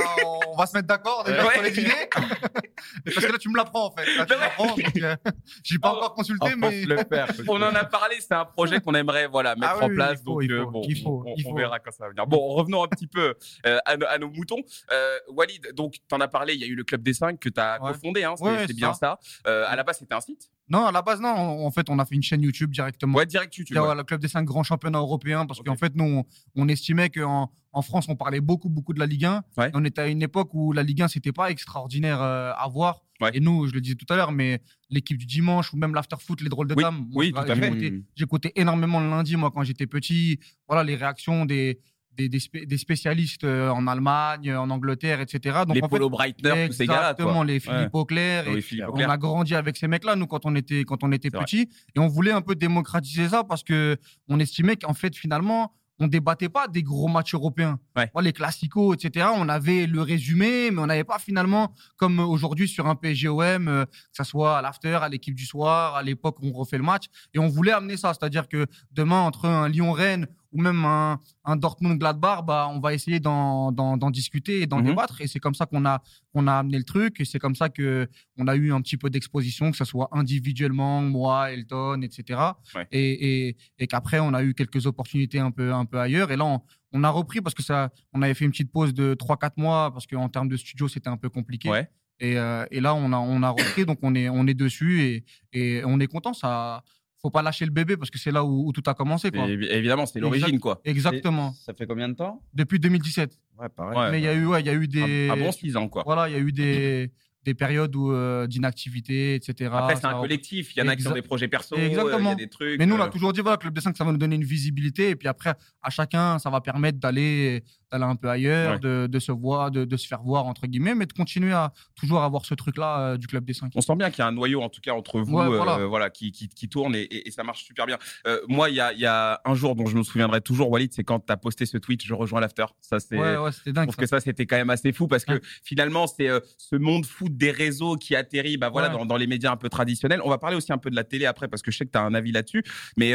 on 0.53 0.57
va 0.57 0.67
se 0.67 0.77
mettre 0.77 0.89
d'accord 0.89 1.23
déjà 1.25 1.45
Ouais. 1.47 1.55
sur 1.55 1.63
les 1.63 1.81
idées. 1.81 2.09
Parce 3.05 3.17
que 3.27 3.33
là, 3.33 3.39
tu 3.39 3.49
me 3.49 3.57
l'apprends 3.57 3.87
en 3.87 3.91
fait. 3.93 4.05
Là, 4.17 4.27
tu 4.27 4.35
me 4.35 4.41
l'apprends. 4.41 4.77
euh, 5.03 5.17
J'ai 5.63 5.79
pas 5.79 5.93
Oh, 5.93 5.97
encore 5.97 6.15
consulté, 6.15 6.36
On 6.41 6.47
mais. 6.57 6.57
pense 6.57 6.89
le 6.89 6.97
faire. 7.09 7.33
On 7.49 7.57
en 7.63 7.75
a 7.75 7.85
parlé, 7.85 8.17
c'est 8.21 8.33
un 8.35 8.45
projet 8.45 8.81
qu'on 8.81 8.95
aimerait 8.95 9.27
voilà, 9.27 9.55
mettre 9.57 9.73
Ah 9.75 9.79
oui, 9.79 9.85
en 9.85 9.89
oui, 9.89 9.95
place. 9.95 10.19
il 10.21 10.25
faut, 10.25 10.33
donc, 10.33 10.43
il 10.45 10.53
euh, 10.53 10.63
faut, 10.65 10.71
bon, 10.71 10.83
il 10.89 11.03
faut, 11.03 11.23
on, 11.27 11.35
il 11.37 11.47
on 11.47 11.51
faut. 11.51 11.57
verra 11.57 11.79
quand 11.79 11.91
ça 11.93 12.05
va 12.05 12.11
venir. 12.11 12.27
Bon, 12.27 12.39
revenons 12.55 12.85
un 12.85 12.89
petit 12.89 13.07
peu 13.07 13.35
euh, 13.67 13.79
à, 13.85 13.97
nos- 13.97 14.07
à 14.07 14.19
nos 14.19 14.31
moutons. 14.31 14.63
Euh, 14.93 15.17
Walid, 15.33 15.73
donc, 15.75 15.95
tu 16.09 16.15
en 16.15 16.21
as 16.21 16.29
parlé, 16.29 16.55
il 16.55 16.61
y 16.61 16.65
a 16.65 16.67
eu 16.67 16.75
le 16.75 16.85
Club 16.85 17.03
des 17.03 17.15
5 17.15 17.39
que 17.39 17.49
tu 17.49 17.61
as 17.61 17.83
Ouais. 17.83 17.93
cofondé, 17.93 18.25
hein, 18.25 18.35
c'est 18.37 18.45
Ouais, 18.45 18.67
bien 18.75 18.93
ça. 18.95 19.19
Euh, 19.47 19.65
à 19.69 19.77
la 19.77 19.83
base, 19.83 19.99
c'était 19.99 20.15
un 20.15 20.21
site? 20.21 20.51
Non, 20.69 20.87
à 20.87 20.93
la 20.93 21.03
base, 21.03 21.21
non. 21.21 21.29
En 21.29 21.71
fait, 21.71 21.89
on 21.91 21.99
a 21.99 22.05
fait 22.07 22.15
une 22.17 22.23
chaîne 22.23 22.43
YouTube 22.43 22.71
directement. 22.73 23.17
Ouais, 23.17 23.27
direct 23.27 23.55
YouTube. 23.57 23.77
Ouais. 23.77 23.95
le 23.95 24.03
club 24.05 24.21
des 24.21 24.29
cinq 24.29 24.45
grands 24.45 24.63
championnats 24.65 24.99
européens 24.99 25.47
parce 25.47 25.61
qu'en 25.61 25.77
fait, 25.77 25.93
nous, 25.95 26.05
on, 26.05 26.25
on 26.63 26.69
estimait 26.69 27.09
qu'en 27.11 27.51
en 27.73 27.83
France, 27.83 28.07
on 28.09 28.17
parlait 28.17 28.41
beaucoup, 28.41 28.69
beaucoup 28.71 28.93
de 28.95 28.99
la 28.99 29.07
Ligue 29.07 29.27
1. 29.27 29.43
Ouais. 29.59 29.71
On 29.75 29.85
était 29.85 30.01
à 30.01 30.07
une 30.09 30.23
époque 30.23 30.49
où 30.55 30.73
la 30.73 30.83
Ligue 30.83 31.03
1, 31.03 31.09
c'était 31.09 31.33
pas 31.33 31.51
extraordinaire 31.51 32.21
euh, 32.23 32.53
à 32.57 32.67
voir. 32.69 33.03
Ouais. 33.21 33.31
Et 33.35 33.41
nous, 33.41 33.67
je 33.69 33.73
le 33.75 33.81
disais 33.81 33.95
tout 33.97 34.07
à 34.13 34.17
l'heure, 34.17 34.33
mais 34.33 34.61
l'équipe 34.91 35.19
du 35.19 35.27
dimanche 35.27 35.73
ou 35.73 35.77
même 35.77 35.95
l'after-foot, 35.95 36.41
les 36.41 36.49
drôles 36.49 36.69
de 36.69 36.75
Oui, 36.75 36.83
dames. 36.83 37.07
oui, 37.13 37.27
j'ai- 37.27 37.33
tout 37.33 37.39
à 37.39 37.55
j'ai 37.55 37.61
fait. 37.61 37.67
écouté- 37.69 37.91
Mm. 37.91 38.03
J'écoutais 38.15 38.53
énormément 38.57 39.01
le 39.01 39.09
lundi, 39.11 39.37
moi, 39.37 39.51
quand 39.53 39.63
j'étais 39.65 39.87
petit. 39.87 40.39
Voilà, 40.69 40.85
les 40.85 40.95
réactions 40.97 41.45
des, 41.45 41.81
des, 42.13 42.29
des, 42.29 42.39
spé- 42.39 42.65
des 42.67 42.79
spécialistes 42.79 43.45
euh, 43.45 43.69
en 43.69 43.87
Allemagne, 43.87 44.55
en 44.55 44.71
Angleterre, 44.71 45.21
etc. 45.21 45.59
Donc, 45.67 45.75
les 45.77 45.83
en 45.83 45.87
fait, 45.89 45.91
Polo 45.91 46.09
Breitner, 46.09 46.67
tous 46.69 46.73
ces 46.73 46.87
gars-là. 46.87 47.11
Exactement, 47.11 47.43
les 47.43 47.61
Philippe 47.61 47.91
Auclair. 47.95 48.49
et- 48.49 48.55
Oui, 48.55 48.63
Philippe 48.63 48.85
on 48.87 48.93
Auclair. 48.93 49.11
a 49.11 49.19
grandi 49.19 49.55
avec 49.55 49.77
ces 49.77 49.87
mecs-là, 49.89 50.17
nous, 50.17 50.27
quand 50.27 50.47
on 50.47 50.55
était, 50.55 50.85
quand 50.85 51.03
on 51.05 51.13
était 51.13 51.29
vrai. 51.29 51.45
petits. 51.45 51.69
Et 51.95 51.99
on 51.99 52.07
voulait 52.09 52.31
un 52.33 52.41
peu 52.41 52.55
démocratiser 52.55 53.29
ça 53.29 53.45
parce 53.45 53.63
que 53.63 53.99
on 54.29 54.39
estimait 54.41 54.77
qu'en 54.77 54.95
fait, 54.95 55.15
finalement, 55.17 55.73
on 55.99 56.07
débattait 56.07 56.49
pas 56.49 56.69
des 56.69 56.83
gros 56.83 57.09
matchs 57.09 57.35
européens. 57.35 57.79
Ouais. 57.97 58.11
Les 58.23 58.33
classicos, 58.33 58.95
etc. 58.95 59.29
On 59.35 59.49
avait 59.49 59.87
le 59.87 60.03
résumé, 60.03 60.71
mais 60.71 60.81
on 60.81 60.87
n'avait 60.87 61.05
pas 61.05 61.19
finalement, 61.19 61.73
comme 61.97 62.21
aujourd'hui 62.21 62.69
sur 62.69 62.87
un 62.87 62.95
PSGOM, 62.95 63.69
euh, 63.69 63.85
que 63.85 63.91
ça 64.13 64.25
soit 64.25 64.59
à 64.59 64.63
l'after, 64.63 64.99
à 65.03 65.09
l'équipe 65.09 65.35
du 65.35 65.47
soir, 65.47 65.97
à 65.97 66.03
l'époque 66.03 66.39
où 66.43 66.49
on 66.49 66.53
refait 66.53 66.79
le 66.79 66.85
match. 66.85 67.05
Et 67.35 67.39
on 67.39 67.49
voulait 67.49 67.73
amener 67.73 67.97
ça. 67.97 68.13
C'est-à-dire 68.13 68.49
que 68.49 68.67
demain, 68.93 69.21
entre 69.21 69.47
un 69.47 69.69
Lyon-Rennes 69.69 70.27
ou 70.53 70.61
même 70.61 70.85
un, 70.85 71.21
un 71.45 71.57
Dortmund-Gladbach, 71.57 72.43
bah, 72.45 72.69
on 72.73 72.81
va 72.81 72.95
essayer 72.95 73.21
d'en, 73.21 73.71
discuter 74.11 74.63
et 74.63 74.67
d'en 74.67 74.79
Mhm. 74.79 74.87
débattre. 74.87 75.21
Et 75.21 75.27
c'est 75.27 75.39
comme 75.41 75.55
ça 75.55 75.67
qu'on 75.67 75.85
a, 75.85 76.03
qu'on 76.33 76.47
a 76.47 76.55
amené 76.55 76.79
le 76.79 76.85
truc. 76.85 77.21
Et 77.21 77.25
c'est 77.25 77.39
comme 77.39 77.55
ça 77.55 77.69
que 77.69 78.09
on 78.37 78.47
a 78.49 78.57
eu 78.57 78.73
un 78.73 78.81
petit 78.81 78.97
peu 78.97 79.11
d'exposition, 79.11 79.71
que 79.71 79.77
ce 79.77 79.85
soit 79.85 80.09
individuellement, 80.13 81.03
moi, 81.03 81.51
Elton, 81.53 82.01
etc. 82.03 82.41
Ouais. 82.75 82.87
Et, 82.93 83.49
et, 83.49 83.57
et 83.79 83.87
qu'après, 83.87 84.21
on 84.21 84.33
a 84.35 84.43
eu 84.43 84.55
quelques 84.55 84.87
opportunités 84.87 85.39
un 85.39 85.51
peu, 85.51 85.73
un 85.73 85.85
peu 85.85 85.99
ailleurs. 85.99 86.31
Et 86.31 86.37
là, 86.37 86.45
on, 86.45 86.61
on 86.93 87.05
a 87.05 87.11
repris 87.11 87.41
parce 87.41 87.55
que 87.55 87.63
ça, 87.63 87.91
on 88.13 88.23
avait 88.23 88.35
fait 88.35 88.45
une 88.45 88.51
petite 88.53 88.73
pause 88.73 88.95
de 88.95 89.15
3-4 89.15 89.53
mois 89.57 89.91
parce 89.93 90.07
qu'en 90.07 90.29
termes 90.29 90.49
de 90.49 90.57
studio, 90.57 90.89
c'était 90.89 91.09
un 91.09 91.17
peu 91.17 91.29
compliqué. 91.29 91.69
Ouais. 91.69 91.89
Et, 92.19 92.39
euh, 92.39 92.65
et 92.71 92.81
là, 92.81 92.95
on 92.95 93.13
a, 93.13 93.19
on 93.19 93.43
a 93.43 93.51
repris, 93.51 93.85
donc 93.85 93.99
on 94.03 94.15
est, 94.15 94.29
on 94.31 94.47
est 94.47 94.55
dessus 94.55 95.03
et, 95.03 95.25
et 95.53 95.83
on 95.85 96.01
est 96.01 96.07
content. 96.07 96.33
Ça, 96.33 96.83
faut 97.27 97.31
pas 97.31 97.43
lâcher 97.43 97.65
le 97.65 97.71
bébé 97.71 97.97
parce 97.97 98.11
que 98.11 98.19
c'est 98.19 98.31
là 98.31 98.45
où, 98.45 98.69
où 98.69 98.73
tout 98.73 98.83
a 98.87 98.95
commencé. 98.95 99.31
Quoi. 99.31 99.49
Évidemment, 99.49 100.07
c'est 100.07 100.21
l'origine, 100.21 100.61
quoi. 100.61 100.81
Exactement. 100.85 101.53
Ça 101.65 101.75
fait 101.75 101.87
combien 101.87 102.09
de 102.09 102.15
temps? 102.15 102.43
Depuis 102.55 102.79
2017. 102.79 103.39
Ouais, 103.59 103.69
pareil. 103.69 103.99
Ouais. 103.99 104.11
Mais 104.13 104.21
il 104.21 104.25
y 104.25 104.29
a 104.29 104.35
eu, 104.35 104.47
ouais, 104.47 104.61
il 104.61 104.67
y 104.67 104.71
a 104.71 104.75
eu 104.75 104.87
des, 104.87 105.29
Un, 105.29 105.33
un 105.35 105.37
bon 105.37 105.51
6 105.53 105.77
ans, 105.77 105.89
quoi. 105.89 106.03
voilà, 106.07 106.29
il 106.29 106.33
y 106.33 106.37
a 106.37 106.41
eu 106.41 106.53
des, 106.53 107.11
des 107.45 107.55
périodes 107.55 107.95
où 107.97 108.13
euh, 108.13 108.47
d'inactivité, 108.47 109.35
etc. 109.35 109.71
Après, 109.73 109.97
c'est 109.97 110.05
un 110.07 110.11
a- 110.19 110.21
collectif. 110.21 110.75
Il 110.77 110.81
y 110.81 110.83
en 110.83 110.89
a 110.89 110.97
qui 110.97 111.07
ont 111.09 111.13
des 111.13 111.23
projets 111.23 111.49
perso, 111.49 111.75
euh, 111.75 111.79
il 111.81 111.85
y 111.85 111.87
Exactement. 111.89 112.33
a 112.33 112.35
des 112.35 112.49
trucs. 112.49 112.79
Mais 112.79 112.87
nous, 112.87 112.97
on 112.97 113.01
a 113.01 113.07
euh, 113.07 113.11
toujours 113.11 113.33
dit, 113.33 113.41
voilà, 113.41 113.57
Club 113.57 113.73
des 113.75 113.81
5, 113.81 113.97
ça 113.97 114.05
va 114.05 114.13
nous 114.13 114.19
donner 114.19 114.37
une 114.37 114.45
visibilité. 114.45 115.11
Et 115.11 115.17
puis 115.17 115.29
après, 115.29 115.55
à 115.83 115.91
chacun, 115.91 116.39
ça 116.39 116.51
va 116.51 116.61
permettre 116.61 116.99
d'aller 116.99 117.63
d'aller 117.93 118.05
un 118.05 118.17
peu 118.17 118.29
ailleurs, 118.29 118.75
Ouais. 118.75 118.79
de, 118.81 119.07
de 119.11 119.19
se 119.19 119.33
voir, 119.33 119.71
de, 119.71 119.85
de 119.85 119.97
se 119.97 120.07
faire 120.07 120.23
voir, 120.23 120.47
entre 120.47 120.67
guillemets, 120.67 120.95
mais 120.95 121.07
de 121.07 121.13
continuer 121.13 121.53
à 121.53 121.73
toujours 121.95 122.23
avoir 122.23 122.45
ce 122.45 122.55
truc-là 122.55 122.99
euh, 123.01 123.17
du 123.17 123.27
Club 123.27 123.45
des 123.45 123.55
5. 123.55 123.73
On 123.75 123.81
sent 123.81 123.95
bien 123.97 124.11
qu'il 124.11 124.19
y 124.21 124.23
a 124.23 124.27
un 124.27 124.33
noyau, 124.33 124.61
en 124.63 124.69
tout 124.69 124.81
cas, 124.81 124.93
entre 124.93 125.21
vous, 125.21 125.37
Ouais, 125.37 125.45
euh, 125.47 125.87
voilà. 125.87 126.11
qui, 126.11 126.33
qui, 126.33 126.49
qui 126.49 126.69
tourne 126.69 126.95
et, 126.95 127.03
et- 127.03 127.29
et 127.29 127.31
ça 127.31 127.43
marche 127.45 127.65
super 127.65 127.87
bien. 127.87 127.99
Euh, 128.27 128.41
moi, 128.49 128.71
il 128.71 128.77
y 128.77 128.81
a, 128.81 128.93
il 128.93 128.99
y 128.99 129.07
a 129.07 129.41
un 129.45 129.55
jour 129.55 129.77
dont 129.77 129.87
je 129.87 129.97
me 129.97 130.03
souviendrai 130.03 130.41
toujours, 130.41 130.71
Walid, 130.71 130.93
c'est 130.93 131.05
quand 131.05 131.21
tu 131.21 131.33
as 131.33 131.37
posté 131.37 131.67
ce 131.67 131.79
tweet, 131.79 132.03
je 132.05 132.15
rejoins 132.15 132.41
l'after. 132.41 132.67
Ça, 132.81 132.99
c'est. 133.01 133.17
Ouais, 133.19 133.37
ouais, 133.37 133.53
c'était 133.53 133.71
Je 133.71 133.75
dingue. 133.75 133.85
trouve 133.87 133.95
ça. 133.97 134.03
que 134.03 134.09
ça, 134.09 134.21
c'était 134.21 134.47
quand 134.47 134.57
même 134.57 134.71
assez 134.71 134.93
fou 134.93 135.07
parce 135.07 135.25
que 135.25 135.41
finalement, 135.63 136.07
c'est 136.07 136.29
ce 136.59 136.77
monde 136.77 137.07
foot 137.07 137.37
des 137.37 137.51
réseaux 137.51 137.97
qui 137.97 138.17
atterrit 138.17 138.57
bah, 138.57 138.69
voilà, 138.69 138.89
dans, 138.89 139.07
dans 139.07 139.17
les 139.17 139.27
médias 139.27 139.53
un 139.53 139.57
peu 139.57 139.69
traditionnels. 139.69 140.21
On 140.25 140.31
va 140.31 140.39
parler 140.39 140.57
aussi 140.57 140.73
un 140.73 140.79
peu 140.79 140.91
de 140.91 140.97
la 140.97 141.05
télé 141.05 141.27
après 141.27 141.49
parce 141.49 141.63
que 141.63 141.71
je 141.71 141.79
sais 141.79 141.87
que 141.87 141.93
tu 141.93 141.99
as 141.99 142.03
un 142.03 142.15
avis 142.15 142.33
là-dessus. 142.33 142.63
Mais 142.97 143.15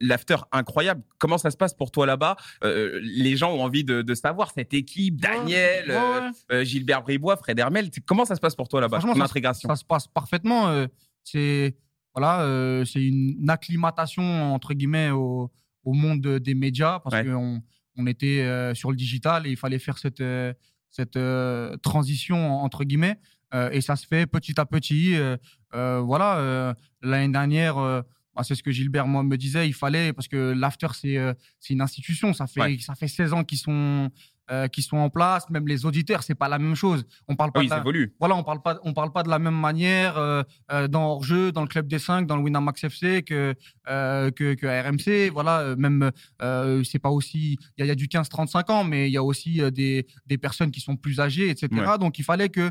l'after, 0.00 0.36
incroyable. 0.52 1.02
Comment 1.18 1.38
ça 1.38 1.50
se 1.50 1.56
passe 1.56 1.74
pour 1.74 1.90
toi 1.90 2.06
là-bas? 2.06 2.36
Les 2.62 3.36
gens 3.36 3.52
ont 3.52 3.62
envie 3.62 3.84
de, 3.84 3.95
de 4.02 4.14
savoir 4.14 4.50
cette 4.52 4.72
équipe, 4.74 5.20
Daniel, 5.20 5.88
Ouais, 5.88 5.94
euh, 5.96 6.30
euh, 6.52 6.64
Gilbert 6.64 7.02
Bribois, 7.02 7.36
Fred 7.36 7.58
Hermel. 7.58 7.90
Comment 8.06 8.24
ça 8.24 8.34
se 8.34 8.40
passe 8.40 8.54
pour 8.54 8.68
toi 8.68 8.80
là-bas 8.80 8.98
Ton 9.00 9.08
ça- 9.74 9.76
se 9.76 9.84
passe 9.84 10.06
parfaitement. 10.08 10.68
euh, 10.68 10.86
c'est 11.24 11.76
voilà, 12.14 12.42
euh, 12.42 12.84
c'est 12.84 13.02
une 13.04 13.48
acclimatation 13.50 14.54
entre 14.54 14.72
guillemets 14.74 15.10
au, 15.10 15.50
au 15.84 15.92
monde 15.92 16.20
de- 16.22 16.38
des 16.38 16.54
médias 16.54 17.00
parce 17.00 17.14
Ouais. 17.16 17.24
qu'on 17.26 17.62
on 17.98 18.06
était 18.06 18.72
sur 18.74 18.90
le 18.90 18.96
digital 18.96 19.46
et 19.46 19.50
il 19.50 19.56
fallait 19.56 19.78
faire 19.78 19.98
cette 19.98 20.22
cette 20.90 21.18
transition 21.82 22.60
entre 22.62 22.84
guillemets 22.84 23.18
et 23.72 23.80
ça 23.80 23.96
se 23.96 24.06
fait 24.06 24.26
petit 24.26 24.58
à 24.60 24.66
petit. 24.66 25.14
voilà, 25.72 26.74
l'année 27.02 27.32
dernière. 27.32 28.02
Bah, 28.36 28.42
c'est 28.44 28.54
ce 28.54 28.62
que 28.62 28.70
Gilbert 28.70 29.06
moi 29.06 29.22
me 29.22 29.36
disait, 29.36 29.66
il 29.66 29.74
fallait 29.74 30.12
parce 30.12 30.28
que 30.28 30.52
l'after 30.56 30.88
c'est 30.94 31.16
euh, 31.16 31.32
c'est 31.60 31.72
une 31.74 31.80
institution, 31.80 32.32
ça 32.32 32.46
fait 32.46 32.60
Ouais. 32.60 32.78
ça 32.78 32.94
fait 32.94 33.08
16 33.08 33.32
ans 33.32 33.44
qu'ils 33.44 33.58
sont 33.58 34.10
euh, 34.52 34.68
sont 34.78 34.98
en 34.98 35.10
place, 35.10 35.50
même 35.50 35.66
les 35.66 35.86
auditeurs, 35.86 36.22
c'est 36.22 36.36
pas 36.36 36.48
la 36.48 36.60
même 36.60 36.76
chose. 36.76 37.04
On 37.26 37.34
parle 37.34 37.50
pas 37.50 37.58
Oui, 37.58 37.66
de 37.66 37.70
la- 37.74 37.82
voilà, 38.20 38.36
on 38.36 38.44
parle 38.44 38.62
pas, 38.62 38.78
on 38.84 38.92
parle 38.92 39.10
pas 39.12 39.24
de 39.24 39.28
la 39.28 39.40
même 39.40 39.58
manière 39.58 40.16
euh, 40.18 40.44
euh, 40.70 40.86
dans 40.86 41.04
hors-jeu, 41.10 41.50
dans 41.50 41.62
le 41.62 41.66
club 41.66 41.88
des 41.88 41.98
5, 41.98 42.28
dans 42.28 42.36
le 42.36 42.42
Winamax 42.44 42.84
FC 42.84 43.24
que 43.24 43.54
que, 43.86 44.66
RMC. 44.88 45.30
Voilà, 45.32 45.74
même 45.76 46.12
c'est 46.84 47.00
pas 47.00 47.10
aussi, 47.10 47.58
il 47.76 47.80
y, 47.80 47.82
a- 47.82 47.86
il 47.86 47.88
y 47.88 47.90
a 47.90 47.96
du 47.96 48.06
15-35 48.06 48.70
ans, 48.70 48.84
mais 48.84 49.08
il 49.08 49.12
y 49.12 49.16
a 49.16 49.22
aussi 49.24 49.60
des 49.72 50.06
des 50.26 50.38
personnes 50.38 50.70
qui 50.70 50.80
sont 50.80 50.96
plus 50.96 51.18
âgées, 51.18 51.50
etc. 51.50 51.68
Donc 51.98 52.18
il 52.20 52.24
fallait 52.24 52.48
que 52.48 52.70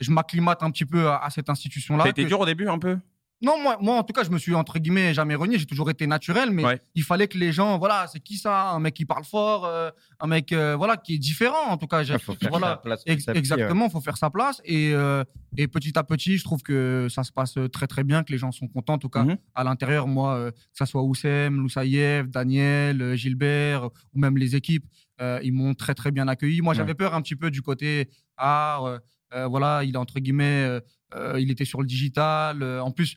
je 0.00 0.10
m'acclimate 0.10 0.60
un 0.64 0.70
petit 0.72 0.86
peu 0.86 1.08
à, 1.08 1.18
à 1.24 1.30
cette 1.30 1.48
institution-là. 1.48 2.12
Que- 2.12 2.22
dur 2.22 2.40
au 2.40 2.46
début 2.46 2.66
un 2.66 2.78
peu? 2.80 2.98
Non, 3.42 3.60
moi, 3.60 3.76
moi, 3.80 3.96
en 3.96 4.02
tout 4.04 4.12
cas, 4.12 4.22
je 4.24 4.30
me 4.30 4.38
suis 4.38 4.54
entre 4.54 4.78
guillemets 4.78 5.12
jamais 5.14 5.34
renié. 5.34 5.58
J'ai 5.58 5.66
toujours 5.66 5.90
été 5.90 6.06
naturel, 6.06 6.50
mais 6.52 6.64
Ouais. 6.64 6.80
il 6.94 7.02
fallait 7.02 7.26
que 7.28 7.36
les 7.36 7.52
gens, 7.52 7.76
voilà, 7.78 8.06
c'est 8.06 8.20
qui 8.20 8.36
ça? 8.38 8.70
Un 8.70 8.78
mec 8.80 8.94
qui 8.94 9.04
parle 9.04 9.24
fort, 9.24 9.64
euh, 9.66 9.90
un 10.20 10.26
mec, 10.28 10.52
euh, 10.52 10.76
voilà, 10.76 10.96
qui 10.96 11.14
est 11.14 11.18
différent. 11.18 11.68
En 11.68 11.76
tout 11.76 11.86
cas, 11.88 12.02
Il 12.02 12.18
faut 12.18 12.34
faire 12.34 12.50
voilà, 12.50 12.68
sa 12.68 12.76
place 12.76 13.02
Ex- 13.06 13.28
exactement, 13.28 13.90
faut 13.90 14.00
faire 14.00 14.16
sa 14.16 14.30
place 14.30 14.60
et, 14.64 14.92
euh, 14.94 15.24
et 15.56 15.66
petit 15.68 15.98
à 15.98 16.04
petit, 16.04 16.38
je 16.38 16.44
trouve 16.44 16.62
que 16.62 17.08
ça 17.10 17.24
se 17.24 17.32
passe 17.32 17.54
très 17.72 17.86
très 17.86 18.04
bien, 18.04 18.22
que 18.22 18.30
les 18.32 18.38
gens 18.38 18.52
sont 18.52 18.68
contents. 18.68 18.94
En 18.94 18.98
tout 18.98 19.08
cas, 19.08 19.24
Mhm. 19.24 19.36
à 19.54 19.64
l'intérieur, 19.64 20.06
moi, 20.06 20.50
que 20.52 20.56
ça 20.72 20.86
soit 20.86 21.02
Oussem, 21.02 21.56
Loussaïev, 21.60 22.28
Daniel, 22.28 23.14
Gilbert 23.16 23.86
ou 24.14 24.18
même 24.20 24.36
les 24.38 24.54
équipes, 24.56 24.86
ils 25.42 25.52
m'ont 25.52 25.74
très 25.74 25.94
très 25.94 26.10
bien 26.10 26.26
accueilli. 26.28 26.60
Moi, 26.62 26.74
j'avais 26.74 26.94
peur 26.94 27.14
un 27.14 27.22
petit 27.22 27.36
peu 27.36 27.50
du 27.50 27.62
côté 27.62 28.08
art. 28.36 29.00
voilà, 29.48 29.82
il 29.84 29.94
est 29.94 29.98
entre 29.98 30.20
guillemets, 30.20 30.80
il 31.38 31.50
était 31.50 31.64
sur 31.64 31.80
le 31.80 31.86
digital. 31.86 32.62
en 32.62 32.90
plus. 32.90 33.16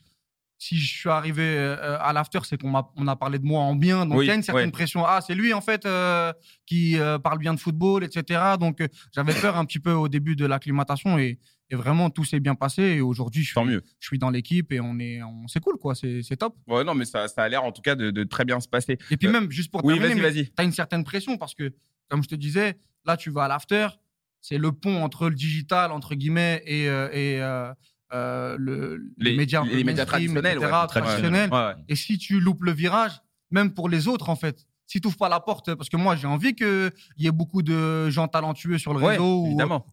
Si 0.58 0.78
je 0.78 0.98
suis 0.98 1.10
arrivé 1.10 1.42
euh, 1.42 1.98
à 2.00 2.14
l'after, 2.14 2.38
c'est 2.44 2.60
qu'on 2.60 2.72
on 2.96 3.06
a 3.08 3.16
parlé 3.16 3.38
de 3.38 3.44
moi 3.44 3.60
en 3.60 3.74
bien, 3.76 4.06
donc 4.06 4.18
Oui, 4.18 4.24
il 4.24 4.28
y 4.28 4.30
a 4.30 4.34
une 4.34 4.42
certaine 4.42 4.66
ouais. 4.66 4.70
pression. 4.72 5.04
Ah, 5.04 5.20
c'est 5.20 5.34
lui 5.34 5.52
en 5.52 5.60
fait 5.60 5.84
euh, 5.84 6.32
qui 6.64 6.98
euh, 6.98 7.18
parle 7.18 7.38
bien 7.38 7.52
de 7.52 7.60
football, 7.60 8.02
etc. 8.04 8.40
Donc 8.58 8.80
euh, 8.80 8.88
j'avais 9.14 9.34
peur 9.34 9.58
un 9.58 9.66
petit 9.66 9.80
peu 9.80 9.92
au 9.92 10.08
début 10.08 10.34
de 10.34 10.46
l'acclimatation 10.46 11.18
et, 11.18 11.38
et 11.68 11.74
vraiment 11.76 12.08
tout 12.08 12.24
s'est 12.24 12.40
bien 12.40 12.54
passé. 12.54 12.82
Et 12.82 13.00
aujourd'hui, 13.02 13.42
je 13.44 13.50
suis, 13.52 13.64
mieux. 13.66 13.82
je 14.00 14.06
suis 14.06 14.18
dans 14.18 14.30
l'équipe 14.30 14.72
et 14.72 14.80
on 14.80 14.98
est, 14.98 15.22
on, 15.22 15.46
c'est 15.46 15.60
cool 15.60 15.76
quoi, 15.76 15.94
c'est 15.94 16.22
c'est 16.22 16.36
top. 16.38 16.56
Ouais, 16.66 16.84
non, 16.84 16.94
mais 16.94 17.04
ça, 17.04 17.28
ça 17.28 17.42
a 17.42 17.48
l'air 17.50 17.62
en 17.62 17.70
tout 17.72 17.82
cas 17.82 17.94
de, 17.94 18.10
de 18.10 18.24
très 18.24 18.46
bien 18.46 18.58
se 18.60 18.68
passer. 18.68 18.96
Et 19.10 19.18
puis 19.18 19.28
même 19.28 19.50
juste 19.50 19.70
pour 19.70 19.84
Oui, 19.84 19.98
terminer, 19.98 20.14
vas-y, 20.22 20.22
mais 20.36 20.42
vas-y. 20.42 20.50
t'as 20.52 20.64
une 20.64 20.72
certaine 20.72 21.04
pression 21.04 21.36
parce 21.36 21.54
que, 21.54 21.74
comme 22.08 22.22
je 22.22 22.28
te 22.28 22.34
disais, 22.34 22.78
là, 23.04 23.18
tu 23.18 23.28
vas 23.30 23.44
à 23.44 23.48
l'after, 23.48 23.88
c'est 24.40 24.56
le 24.56 24.72
pont 24.72 25.02
entre 25.02 25.28
le 25.28 25.34
digital, 25.34 25.92
entre 25.92 26.14
guillemets, 26.14 26.62
et, 26.64 26.84
et 26.84 27.42
euh, 28.12 28.56
le, 28.58 29.02
les, 29.18 29.36
médias, 29.36 29.64
les 29.64 29.84
traditionnels. 30.06 30.56
etc., 30.58 30.72
ouais, 30.80 30.86
traditionnels. 30.88 31.50
Ouais, 31.50 31.56
ouais. 31.66 31.74
Et 31.88 31.96
si 31.96 32.18
tu 32.18 32.40
loupes 32.40 32.62
le 32.62 32.72
virage, 32.72 33.12
même 33.50 33.72
pour 33.74 33.88
les 33.88 34.06
autres, 34.08 34.28
en 34.28 34.36
fait, 34.36 34.64
si 34.86 35.00
tu 35.00 35.06
n'ouvres 35.06 35.16
pas 35.16 35.28
la 35.28 35.40
porte, 35.40 35.74
parce 35.74 35.88
que 35.88 35.96
moi, 35.96 36.14
j'ai 36.16 36.26
envie 36.28 36.54
qu'il 36.54 36.92
y 37.18 37.26
ait 37.26 37.32
beaucoup 37.32 37.62
de 37.62 38.08
gens 38.10 38.28
talentueux 38.28 38.78
sur 38.78 38.92
le 38.94 39.00
réseau 39.08 39.44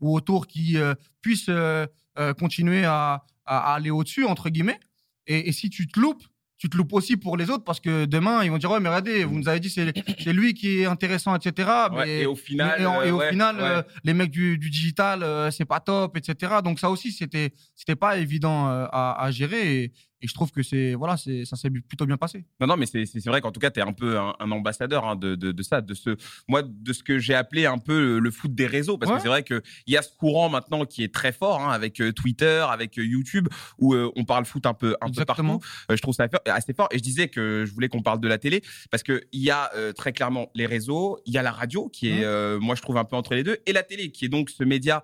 ou, 0.01 0.15
autour 0.15 0.46
qui 0.48 0.77
euh, 0.77 0.93
puissent 1.22 1.48
euh, 1.50 1.88
euh, 2.20 2.34
continuer 2.34 2.86
à, 2.86 3.24
à- 3.46 3.72
à 3.72 3.74
aller 3.75 3.89
au-dessus, 3.89 4.25
entre 4.25 4.50
guillemets. 4.50 4.79
Et, 5.25 5.50
et 5.50 5.51
si 5.51 5.70
tu 5.70 5.88
te 5.88 6.00
loupes, 6.00 6.24
tu 6.63 6.70
te 6.70 6.77
loupes 6.77 6.93
aussi 6.93 7.17
pour 7.17 7.36
les 7.36 7.50
autres 7.50 7.65
parce 7.65 7.82
que 7.82 8.05
demain, 8.05 8.41
ils 8.46 8.50
vont 8.50 8.58
dire 8.58 8.72
Ouais, 8.72 8.79
mais 8.79 8.88
regardez, 8.88 9.25
vous 9.25 9.38
nous 9.38 9.50
avez 9.50 9.60
dit 9.60 9.70
c'est 9.70 9.91
c'est 10.24 10.32
lui 10.32 10.53
qui 10.53 10.79
est 10.79 10.86
intéressant, 10.86 11.36
etc. 11.36 11.70
Ouais, 11.91 12.05
mais, 12.05 12.20
et 12.22 12.25
au 12.25 12.36
final, 12.38 12.75
mais- 12.77 12.84
et, 12.84 12.88
euh, 12.88 13.12
au 13.12 13.17
ouais, 13.17 13.29
final, 13.32 13.55
ouais. 13.58 13.62
euh, 13.63 13.82
les 14.05 14.13
mecs 14.13 14.32
du, 14.32 14.58
du 14.58 14.70
digital, 14.70 15.24
euh, 15.24 15.51
c'est 15.51 15.65
pas 15.65 15.82
top, 15.82 16.15
etc. 16.15 16.53
Donc, 16.63 16.79
ça 16.79 16.89
aussi, 16.89 17.12
c'était 17.12 17.51
c'était 17.75 17.98
pas 17.98 18.15
évident 18.17 18.70
euh, 18.70 18.86
à, 18.93 19.22
à 19.25 19.29
gérer. 19.32 19.84
Et, 19.84 19.91
et 20.24 20.27
je 20.27 20.34
trouve 20.34 20.51
que 20.51 20.63
c'est 20.63 20.96
voilà, 20.96 21.18
c'est 21.18 21.46
ça 21.46 21.56
s'est 21.58 21.70
plutôt 21.70 22.06
bien 22.06 22.18
passé. 22.18 22.46
Non, 22.60 22.65
non, 22.68 22.77
mais 22.77 22.86
c'est 22.88 23.25
vrai 23.25 23.42
qu'en 23.42 23.51
tout 23.51 23.60
cas, 23.60 23.70
tu 23.70 23.80
es 23.80 23.84
un 23.84 23.94
peu 23.94 24.18
un, 24.18 24.34
un 24.39 24.51
ambassadeur 24.51 25.06
hein, 25.06 25.15
de, 25.15 25.36
de, 25.36 25.51
de 25.51 25.63
ça, 25.63 25.82
de 25.82 25.94
ce, 25.94 26.15
moi, 26.48 26.63
de 26.63 26.94
ce 26.94 27.03
que 27.03 27.20
j'ai 27.20 27.36
appelé 27.36 27.65
un 27.65 27.77
peu 27.77 28.18
le, 28.20 28.32
foot 28.32 28.56
des 28.56 28.65
réseaux. 28.65 28.98
Parce 28.98 29.12
Ouais. 29.12 29.18
que 29.18 29.22
c'est 29.22 29.27
vrai 29.27 29.44
qu'il 29.44 29.62
y 29.88 29.98
a 29.98 30.01
ce 30.01 30.15
courant 30.18 30.50
maintenant 30.50 30.86
qui 30.86 31.03
est 31.03 31.13
très 31.13 31.32
fort, 31.34 31.62
hein, 31.62 31.72
avec 31.72 32.00
euh, 32.00 32.12
Twitter, 32.13 32.65
avec 32.70 32.98
euh, 32.98 33.06
YouTube, 33.06 33.48
où 33.77 33.94
euh, 33.94 34.10
on 34.15 34.24
parle 34.24 34.46
foot 34.46 34.65
un 34.65 34.74
peu, 34.74 34.96
un 35.01 35.12
peu 35.12 35.25
partout. 35.25 35.60
Euh, 35.92 35.96
je 35.96 36.01
trouve 36.01 36.15
ça 36.15 36.27
assez 36.48 36.74
fort. 36.74 36.88
Et 36.92 36.98
je 36.98 37.03
disais 37.03 37.27
que 37.27 37.65
je 37.68 37.74
voulais 37.74 37.89
qu'on 37.89 38.01
parle 38.01 38.22
de 38.22 38.27
la 38.30 38.38
télé, 38.38 38.62
parce 38.89 39.03
qu'il 39.03 39.22
y 39.34 39.50
a 39.51 39.70
euh, 39.75 39.92
très 39.92 40.13
clairement 40.13 40.50
les 40.56 40.65
réseaux, 40.65 41.20
il 41.25 41.34
y 41.34 41.38
a 41.38 41.42
la 41.44 41.51
radio, 41.51 41.89
qui 41.89 42.08
est, 42.10 42.25
moi, 42.60 42.75
je 42.75 42.82
trouve 42.82 42.98
un 42.98 43.03
peu 43.06 43.15
entre 43.18 43.36
les 43.36 43.44
deux, 43.44 43.58
et 43.65 43.74
la 43.74 43.84
télé, 43.84 44.10
qui 44.12 44.25
est 44.25 44.30
donc 44.30 44.50
ce 44.50 44.63
média 44.63 45.03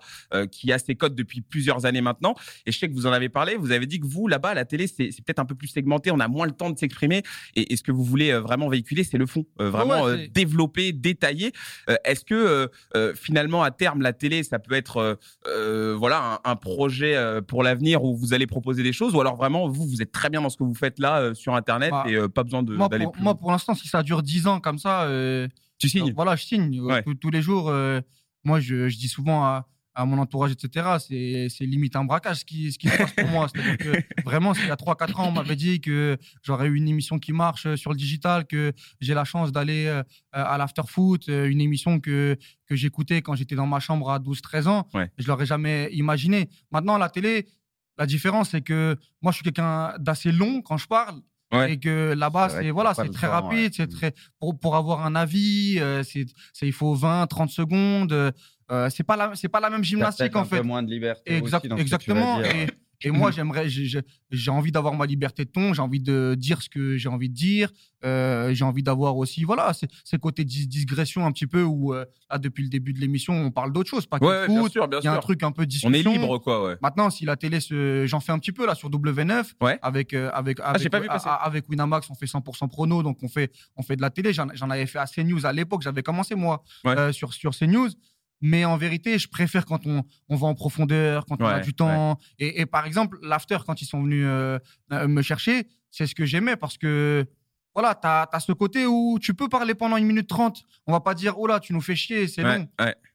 qui 0.50 0.72
a 0.72 0.78
ses 0.78 0.94
codes 0.94 1.14
depuis 1.14 1.40
plusieurs 1.42 1.84
années 1.84 2.00
maintenant. 2.00 2.34
Et 2.66 2.72
je 2.72 2.78
sais 2.78 2.88
que 2.88 2.94
vous 2.94 3.06
en 3.06 3.12
avez 3.12 3.28
parlé, 3.28 3.56
vous 3.56 3.72
avez 3.72 3.86
dit 3.86 4.00
que 4.00 4.06
vous, 4.06 4.26
là-bas, 4.28 4.54
la 4.54 4.64
télé, 4.64 4.86
c'est 4.86 5.09
c'est 5.10 5.24
peut-être 5.24 5.38
un 5.38 5.44
peu 5.44 5.54
plus 5.54 5.68
segmenté, 5.68 6.10
on 6.10 6.20
a 6.20 6.28
moins 6.28 6.46
le 6.46 6.52
temps 6.52 6.70
de 6.70 6.78
s'exprimer. 6.78 7.22
Et, 7.54 7.72
et 7.72 7.76
ce 7.76 7.82
que 7.82 7.92
vous 7.92 8.04
voulez 8.04 8.30
euh, 8.30 8.40
vraiment 8.40 8.68
véhiculer, 8.68 9.04
c'est 9.04 9.18
le 9.18 9.26
fond, 9.26 9.44
euh, 9.60 9.70
vraiment 9.70 10.02
Ouais, 10.02 10.30
euh, 10.36 10.92
détailler. 10.92 11.52
Est-ce 12.04 12.24
que 12.24 12.68
finalement, 13.14 13.62
à 13.62 13.70
terme, 13.70 14.02
la 14.02 14.12
télé, 14.12 14.42
ça 14.42 14.58
peut 14.58 14.74
être 14.74 15.18
voilà 15.96 16.40
un, 16.44 16.50
un 16.52 16.56
projet 16.56 17.16
pour 17.46 17.62
l'avenir 17.62 18.04
où 18.04 18.16
vous 18.16 18.34
allez 18.34 18.46
proposer 18.46 18.82
des 18.82 18.92
choses, 18.92 19.14
ou 19.14 19.20
alors 19.20 19.36
vraiment, 19.36 19.68
vous, 19.68 19.86
vous 19.86 20.02
êtes 20.02 20.12
très 20.12 20.30
bien 20.30 20.40
dans 20.40 20.48
ce 20.48 20.56
que 20.56 20.64
vous 20.64 20.74
faites 20.74 20.98
là 20.98 21.34
sur 21.34 21.54
Internet 21.54 21.90
Bah, 21.90 22.04
et 22.08 22.28
pas 22.28 22.44
besoin 22.44 22.62
d'aller 22.62 23.04
pour, 23.04 23.12
plus 23.12 23.22
moi, 23.22 23.34
pour 23.34 23.50
l'instant, 23.50 23.74
si 23.74 23.88
ça 23.88 24.02
dure 24.02 24.22
10 24.22 24.46
ans 24.46 24.60
comme 24.60 24.78
ça, 24.78 25.08
Tu 25.78 25.88
signes 25.88 26.12
Voilà, 26.14 26.36
je 26.36 26.44
signe. 26.44 26.80
Ouais. 26.80 27.02
Tous, 27.02 27.14
tous 27.14 27.30
les 27.30 27.42
jours, 27.42 27.72
moi, 28.44 28.60
je, 28.60 28.88
je 28.88 28.96
dis 28.96 29.08
souvent 29.08 29.44
à, 29.44 29.66
à 29.94 30.04
mon 30.06 30.18
entourage, 30.18 30.52
etc., 30.52 30.96
c'est 31.50 31.66
limite 31.66 31.96
un 31.96 32.04
braquage 32.04 32.38
ce 32.38 32.44
qui, 32.44 32.70
ce 32.72 32.78
qui 32.78 32.88
se 32.88 32.96
passe 32.96 33.12
pour 33.12 33.28
moi. 33.28 33.48
C'est-à-dire 33.52 33.76
que 33.76 33.92
vraiment, 34.24 34.54
il 34.54 34.66
y 34.68 34.70
a 34.70 34.76
3-4 34.76 35.16
ans, 35.20 35.28
on 35.28 35.32
m'avait 35.32 35.56
dit 35.56 35.80
que 35.80 36.16
j'aurais 36.42 36.68
eu 36.68 36.76
une 36.76 36.88
émission 36.88 37.18
qui 37.18 37.32
marche 37.32 37.66
euh, 37.66 37.76
sur 37.76 37.90
le 37.90 37.96
digital, 37.96 38.46
que 38.46 38.72
j'ai 39.00 39.14
la 39.14 39.24
chance 39.24 39.50
d'aller 39.52 39.86
euh, 39.86 40.02
à 40.32 40.56
l'after-foot, 40.58 41.28
euh, 41.28 41.48
une 41.50 41.60
émission 41.60 41.98
que, 42.00 42.36
que 42.66 42.76
j'écoutais 42.76 43.20
quand 43.20 43.34
j'étais 43.34 43.56
dans 43.56 43.66
ma 43.66 43.80
chambre 43.80 44.10
à 44.10 44.18
12-13 44.20 44.68
ans. 44.68 44.88
Ouais. 44.94 45.10
Je 45.18 45.26
l'aurais 45.26 45.46
jamais 45.46 45.88
imaginé. 45.92 46.48
Maintenant, 46.70 46.96
la 46.96 47.08
télé, 47.08 47.46
la 47.98 48.06
différence, 48.06 48.50
c'est 48.50 48.62
que 48.62 48.96
moi, 49.20 49.32
je 49.32 49.36
suis 49.36 49.44
quelqu'un 49.44 49.94
d'assez 49.98 50.30
long 50.32 50.62
quand 50.62 50.76
je 50.76 50.86
parle. 50.86 51.20
Ouais. 51.52 51.72
Et 51.72 51.80
que 51.80 52.12
là-bas, 52.16 52.48
C'est 52.48 52.70
voilà, 52.70 52.94
c'est 52.94 53.08
très 53.10 53.26
temps, 53.26 53.32
rapide, 53.32 53.58
ouais. 53.58 53.70
c'est 53.72 53.86
Mm. 53.86 53.96
très 53.96 54.14
pour, 54.38 54.56
pour 54.56 54.76
avoir 54.76 55.04
un 55.04 55.16
avis, 55.16 55.80
euh, 55.80 56.04
c'est- 56.04 56.26
il 56.62 56.72
faut 56.72 56.94
20, 56.94 57.26
30 57.26 57.50
secondes. 57.50 58.32
Euh, 58.70 58.88
c'est 58.90 59.02
pas 59.04 59.16
la 59.16 59.32
c'est 59.34 59.48
pas 59.48 59.60
la 59.60 59.70
même 59.70 59.84
gymnastique 59.84 60.34
en 60.36 60.40
un 60.40 60.44
fait. 60.44 60.58
peu 60.58 60.62
moins 60.66 60.82
de 60.82 60.90
liberté. 60.90 61.34
Exact- 61.36 61.64
aussi 61.64 61.68
dans 61.68 61.76
ce 61.76 61.82
que 61.82 61.88
tu 61.88 62.10
vas 62.12 62.16
exactement. 62.18 62.40
dire. 62.40 62.54
Et, 62.54 62.66
et 63.02 63.10
moi, 63.10 63.30
j'aimerais, 63.30 63.66
j'ai- 63.70 64.02
envie 64.50 64.70
d'avoir 64.72 64.92
ma 64.92 65.06
liberté 65.06 65.46
de 65.46 65.50
ton, 65.50 65.72
j'ai 65.72 65.80
envie 65.80 66.00
de 66.00 66.34
dire 66.38 66.60
ce 66.60 66.68
que 66.68 66.98
j'ai 66.98 67.08
envie 67.08 67.30
de 67.30 67.34
dire, 67.34 67.70
euh, 68.04 68.52
j'ai 68.52 68.62
envie 68.62 68.82
d'avoir 68.82 69.16
aussi, 69.16 69.42
voilà, 69.44 69.72
ces, 69.72 69.88
ces 70.04 70.18
côtés 70.18 70.44
dis- 70.44 70.66
digression 70.66 71.24
un 71.24 71.32
petit 71.32 71.46
peu 71.46 71.62
où, 71.62 71.94
euh, 71.94 72.04
là, 72.30 72.36
depuis 72.36 72.62
le 72.62 72.68
début 72.68 72.92
de 72.92 73.00
l'émission, 73.00 73.32
on 73.32 73.50
parle 73.50 73.72
d'autre 73.72 73.88
chose, 73.88 74.04
pas 74.04 74.18
que 74.18 74.24
Ouais, 74.26 74.34
de 74.34 74.40
ouais, 74.40 74.48
bien 74.48 74.60
foot. 74.60 74.72
sûr, 74.72 74.86
bien 74.86 74.98
Il 75.00 75.04
y 75.04 75.08
a 75.08 75.12
un 75.12 75.14
sûr. 75.14 75.22
truc 75.22 75.42
un 75.42 75.50
peu 75.50 75.62
On 75.62 75.64
discussion. 75.64 75.92
est 75.94 76.02
libre, 76.14 76.36
quoi, 76.40 76.62
ouais. 76.62 76.76
Maintenant, 76.82 77.08
si 77.08 77.24
la 77.24 77.36
télé, 77.36 77.60
se... 77.60 78.04
j'en 78.06 78.20
fais 78.20 78.32
un 78.32 78.38
petit 78.38 78.52
peu 78.52 78.66
là 78.66 78.74
sur 78.74 78.90
W9, 78.90 79.54
Ouais. 79.62 79.78
avec 79.80 80.12
euh, 80.12 80.30
avec 80.34 80.60
avec, 80.60 80.82
j'ai 80.82 80.90
pas 80.90 81.00
vu 81.00 81.06
passer. 81.08 81.26
a- 81.26 81.32
a- 81.36 81.46
avec 81.46 81.70
Winamax, 81.70 82.10
on 82.10 82.14
fait 82.14 82.26
100% 82.26 82.68
prono, 82.68 83.02
donc 83.02 83.16
on 83.22 83.28
fait 83.28 83.50
on 83.76 83.82
fait 83.82 83.96
de 83.96 84.02
la 84.02 84.10
télé. 84.10 84.34
J'en 84.34 84.48
j'en 84.52 84.68
avais 84.68 84.84
fait 84.84 84.98
à 84.98 85.06
CNews 85.06 85.46
à 85.46 85.54
l'époque, 85.54 85.80
j'avais 85.80 86.02
commencé 86.02 86.34
moi 86.34 86.62
Ouais. 86.84 86.98
euh, 86.98 87.12
sur 87.12 87.32
sur 87.32 87.54
CNews. 87.54 87.88
Mais 88.40 88.64
en 88.64 88.76
vérité, 88.76 89.18
je 89.18 89.28
préfère 89.28 89.66
quand 89.66 89.86
on, 89.86 90.02
on 90.28 90.36
va 90.36 90.46
en 90.46 90.54
profondeur, 90.54 91.26
quand 91.26 91.40
on 91.40 91.44
a 91.46 91.60
du 91.60 91.74
temps. 91.74 92.18
Et, 92.38 92.60
et 92.60 92.66
par 92.66 92.86
exemple, 92.86 93.18
l'after, 93.22 93.58
quand 93.66 93.82
ils 93.82 93.86
sont 93.86 94.02
venus 94.02 94.24
euh, 94.26 94.58
euh, 94.92 95.08
me 95.08 95.22
chercher, 95.22 95.66
c'est 95.90 96.06
ce 96.06 96.14
que 96.14 96.24
j'aimais 96.24 96.56
parce 96.56 96.78
que 96.78 97.26
voilà, 97.74 97.94
tu 97.94 98.06
as, 98.06 98.40
ce 98.40 98.52
côté 98.52 98.86
où 98.86 99.18
tu 99.20 99.34
peux 99.34 99.48
parler 99.48 99.74
pendant 99.74 99.96
une 99.96 100.06
minute 100.06 100.26
trente. 100.28 100.64
On 100.86 100.92
va 100.92 101.00
pas 101.00 101.14
dire, 101.14 101.38
oh 101.38 101.46
là, 101.46 101.60
tu 101.60 101.72
nous 101.72 101.80
fais 101.80 101.94
chier, 101.94 102.26
c'est 102.28 102.42
Ouais, 102.42 102.58
long. 102.58 102.68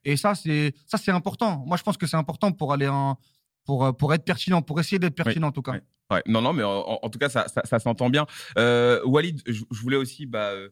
Et 0.04 0.16
ça, 0.16 0.36
c'est 0.36 0.74
ça, 0.86 0.98
c'est 0.98 1.12
important. 1.12 1.64
Moi, 1.66 1.76
je 1.78 1.84
pense 1.84 1.98
que 1.98 2.06
c'est 2.08 2.18
important 2.18 2.52
pour 2.52 2.72
aller 2.72 2.88
en 2.88 3.18
pour 3.66 3.84
euh, 3.86 3.92
pour 3.92 4.14
être 4.14 4.24
pertinent, 4.24 4.62
pour 4.62 4.80
essayer 4.80 5.00
d'être 5.00 5.16
pertinent 5.16 5.48
en 5.48 5.52
tout 5.52 5.62
cas. 5.64 5.74
Ouais, 6.12 6.22
non, 6.28 6.42
non, 6.42 6.54
mais 6.54 6.64
en, 6.64 7.00
en 7.02 7.10
tout 7.10 7.18
cas, 7.18 7.30
ça, 7.30 7.48
ça, 7.48 7.64
ça 7.66 7.80
s'entend 7.80 8.12
bien. 8.12 8.28
Euh, 8.60 9.02
Walid, 9.06 9.42
je, 9.48 9.64
je 9.72 9.82
voulais 9.82 9.98
aussi 9.98 10.28
bah, 10.28 10.52
euh, 10.52 10.70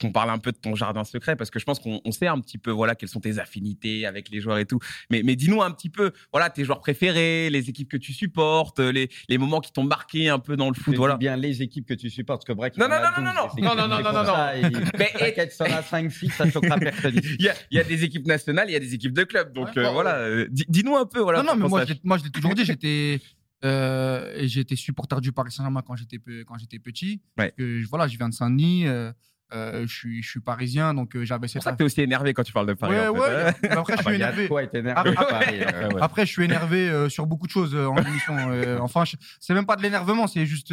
qu'on 0.00 0.12
parle 0.12 0.30
un 0.30 0.38
peu 0.38 0.52
de 0.52 0.56
ton 0.56 0.74
jardin 0.74 1.04
secret, 1.04 1.36
parce 1.36 1.50
que 1.50 1.58
je 1.58 1.64
pense 1.64 1.78
qu'on 1.80 2.00
on 2.04 2.12
sait 2.12 2.26
un 2.26 2.40
petit 2.40 2.58
peu 2.58 2.70
voilà, 2.70 2.94
quelles 2.94 3.08
sont 3.08 3.20
tes 3.20 3.38
affinités 3.38 4.06
avec 4.06 4.28
les 4.30 4.40
joueurs 4.40 4.58
et 4.58 4.64
tout. 4.66 4.78
Mais, 5.10 5.22
mais 5.24 5.34
dis-nous 5.36 5.62
un 5.62 5.70
petit 5.70 5.90
peu 5.90 6.12
voilà, 6.32 6.50
tes 6.50 6.64
joueurs 6.64 6.80
préférés, 6.80 7.50
les 7.50 7.68
équipes 7.68 7.90
que 7.90 7.96
tu 7.96 8.12
supportes, 8.12 8.78
les, 8.80 9.08
les 9.28 9.38
moments 9.38 9.60
qui 9.60 9.72
t'ont 9.72 9.84
marqué 9.84 10.28
un 10.28 10.38
peu 10.38 10.56
dans 10.56 10.68
le 10.68 10.74
foot. 10.74 10.92
dis 10.94 10.98
Voilà. 10.98 11.16
bien 11.16 11.36
les 11.36 11.62
équipes 11.62 11.86
que 11.86 11.94
tu 11.94 12.10
supportes, 12.10 12.40
parce 12.40 12.46
que 12.46 12.52
Break. 12.52 12.76
Non, 12.76 12.88
non, 12.88 12.94
a 12.94 13.20
non, 13.20 13.26
non, 13.34 13.48
12, 13.54 13.62
non, 13.64 13.74
non, 13.74 13.88
non, 13.88 14.02
non, 14.02 14.12
non, 14.12 14.22
non, 14.24 14.24
ça, 14.34 14.56
il- 14.56 14.70
Mais- 14.98 15.12
T'inquiète, 15.18 15.52
si 15.52 15.62
on 15.62 15.66
a 15.66 15.80
5-6, 15.82 16.30
ça 16.32 16.50
choquera 16.50 16.76
personne. 16.78 17.14
Il 17.38 17.44
y, 17.44 17.48
a, 17.48 17.54
il 17.70 17.76
y 17.76 17.80
a 17.80 17.84
des 17.84 18.04
équipes 18.04 18.26
nationales, 18.26 18.68
il 18.68 18.72
y 18.72 18.76
a 18.76 18.80
des 18.80 18.94
équipes 18.94 19.12
de 19.12 19.24
clubs. 19.24 19.52
Donc 19.52 19.68
Ouais, 19.68 19.78
euh, 19.78 19.86
ouais, 19.86 19.92
voilà, 19.92 20.16
euh, 20.18 20.46
dis- 20.50 20.64
dis-nous 20.68 20.96
un 20.96 21.06
peu. 21.06 21.20
Voilà, 21.20 21.42
non, 21.42 21.54
non, 21.54 21.62
mais 21.62 21.68
moi, 21.68 21.84
moi, 22.04 22.18
je 22.18 22.24
l'ai 22.24 22.30
toujours 22.30 22.54
dit, 22.54 22.64
j'étais 22.64 23.20
euh, 23.64 24.34
et 24.36 24.48
j'étais 24.48 24.76
supporter 24.76 25.20
du 25.20 25.32
Paris 25.32 25.50
Saint-Germain 25.50 25.82
quand 25.84 25.96
j'étais 25.96 26.18
quand 26.46 26.56
j'étais 26.58 26.78
petit. 26.78 27.20
Ouais. 27.38 27.46
Parce 27.48 27.52
que, 27.56 27.86
voilà, 27.88 28.06
je 28.06 28.16
viens 28.16 28.28
de 28.28 28.34
Saint-Denis, 28.34 28.86
euh, 28.86 29.12
euh, 29.54 29.86
je 29.86 29.94
suis 29.94 30.22
je 30.22 30.28
suis 30.28 30.40
parisien, 30.40 30.92
donc 30.94 31.16
euh, 31.16 31.24
j'avais 31.24 31.48
C'est 31.48 31.54
pour 31.58 31.62
cette. 31.62 31.70
ça 31.70 31.72
que 31.72 31.78
t'es 31.78 31.84
aussi 31.84 32.00
énervé 32.02 32.34
quand 32.34 32.42
tu 32.42 32.52
parles 32.52 32.66
de 32.66 32.74
Paris. 32.74 32.94
ouais, 32.94 33.08
en 33.08 33.14
fait, 33.14 33.20
ouais. 33.20 33.54
mais 33.62 33.68
Après, 33.70 33.92
je 33.94 33.98
Ah 34.00 34.02
suis 34.02 34.14
énervé. 34.16 34.42
de 34.44 34.48
quoi 34.48 34.62
être 34.62 34.74
énervé. 34.74 35.14
Paris, 35.14 35.60
euh, 35.62 35.88
Ouais. 35.94 36.02
Après, 36.02 36.26
je 36.26 36.30
suis 36.32 36.44
énervé 36.44 37.08
sur 37.08 37.26
beaucoup 37.26 37.46
de 37.46 37.52
choses 37.52 37.74
euh, 37.74 37.86
en 37.86 37.96
émission. 37.96 38.34
enfin, 38.80 39.04
je- 39.04 39.16
c'est 39.40 39.54
même 39.54 39.66
pas 39.66 39.76
de 39.76 39.82
l'énervement, 39.82 40.26
c'est 40.26 40.44
juste 40.46 40.70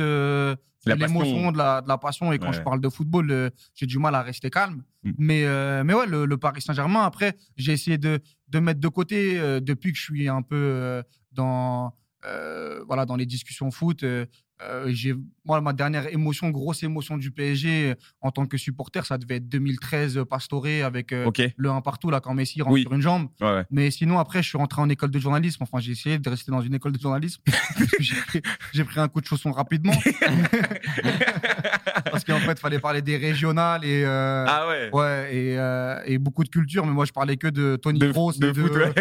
l'émotion, 0.85 1.51
de 1.51 1.57
la, 1.57 1.81
de 1.81 1.87
la 1.87 1.97
passion. 1.97 2.31
Et 2.31 2.39
quand 2.39 2.47
Ouais. 2.47 2.53
je 2.53 2.61
parle 2.61 2.81
de 2.81 2.89
football, 2.89 3.51
j'ai 3.73 3.85
du 3.85 3.97
mal 3.97 4.13
à 4.15 4.21
rester 4.21 4.49
calme. 4.49 4.83
Mm. 5.03 5.11
Mais, 5.17 5.83
mais 5.83 5.93
ouais, 5.93 6.05
le, 6.07 6.25
le 6.25 6.37
Paris 6.37 6.61
Saint-Germain, 6.61 7.03
après, 7.03 7.35
j'ai 7.57 7.71
essayé 7.73 7.97
de, 7.97 8.19
de 8.49 8.59
mettre 8.59 8.79
de 8.79 8.87
côté 8.87 9.39
depuis 9.61 9.91
que 9.93 9.97
je 9.97 10.03
suis 10.03 10.27
un 10.29 10.41
peu 10.41 11.01
dans, 11.31 11.93
euh, 12.25 12.83
voilà, 12.87 13.05
dans 13.05 13.15
les 13.15 13.25
discussions 13.25 13.71
foot. 13.71 14.03
euh, 14.03 14.25
euh, 14.61 14.89
j'ai 14.89 15.13
moi 15.43 15.59
ma 15.61 15.73
dernière 15.73 16.11
émotion 16.13 16.49
grosse 16.49 16.83
émotion 16.83 17.17
du 17.17 17.31
PSG 17.31 17.91
euh, 17.91 17.95
en 18.21 18.31
tant 18.31 18.45
que 18.45 18.57
supporter 18.57 19.05
ça 19.05 19.17
devait 19.17 19.35
être 19.35 19.49
2013 19.49 20.17
euh, 20.17 20.25
Pastore 20.25 20.65
avec 20.83 21.11
euh, 21.11 21.29
le 21.57 21.69
1 21.69 21.81
partout 21.81 22.09
là 22.09 22.21
quand 22.21 22.33
Messi 22.33 22.61
rentre 22.61 22.73
Oui. 22.73 22.83
sur 22.83 22.93
une 22.93 23.01
jambe 23.01 23.27
Ouais, 23.41 23.47
ouais. 23.47 23.63
mais 23.69 23.91
sinon, 23.91 24.17
après, 24.19 24.41
je 24.41 24.49
suis 24.49 24.57
rentré 24.57 24.81
en 24.81 24.89
école 24.89 25.11
de 25.11 25.19
journalisme. 25.19 25.61
Enfin, 25.63 25.79
j'ai 25.79 25.91
essayé 25.91 26.17
de 26.19 26.29
rester 26.29 26.51
dans 26.51 26.61
une 26.61 26.73
école 26.73 26.91
de 26.93 26.99
journalisme. 26.99 27.41
j'ai 28.73 28.83
pris, 28.83 28.99
un 28.99 29.07
coup 29.07 29.21
de 29.21 29.25
chausson 29.25 29.51
rapidement. 29.51 29.93
parce 32.11 32.23
fait, 32.45 32.53
il 32.53 32.59
fallait 32.59 32.79
parler 32.79 33.01
des 33.01 33.17
régionales 33.17 33.83
et, 33.83 34.03
euh, 34.05 34.45
Ah 34.47 34.67
ouais. 34.67 34.89
ouais, 34.93 35.35
et, 35.35 35.57
euh, 35.57 35.99
et 36.05 36.17
beaucoup 36.17 36.43
de 36.43 36.49
culture. 36.49 36.85
Mais 36.85 36.91
moi, 36.93 37.05
je 37.05 37.11
parlais 37.11 37.37
que 37.37 37.47
de 37.47 37.75
Tony 37.75 37.99
De, 37.99 38.11
Kroos. 38.11 38.33
de 38.33 38.47
et 38.47 38.51
de, 38.53 38.61
foot, 38.61 38.71
ouais. 38.75 38.93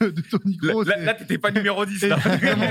de, 0.00 0.10
de 0.10 0.20
Tony 0.22 0.58
Là, 0.62 0.72
Kroos. 0.72 0.84
là, 0.84 0.98
et- 1.00 1.04
là, 1.04 1.14
t'étais 1.14 1.38
pas 1.38 1.50
numéro 1.50 1.84
10. 1.86 2.02
Là. 2.06 2.16
Exactement. 2.16 2.64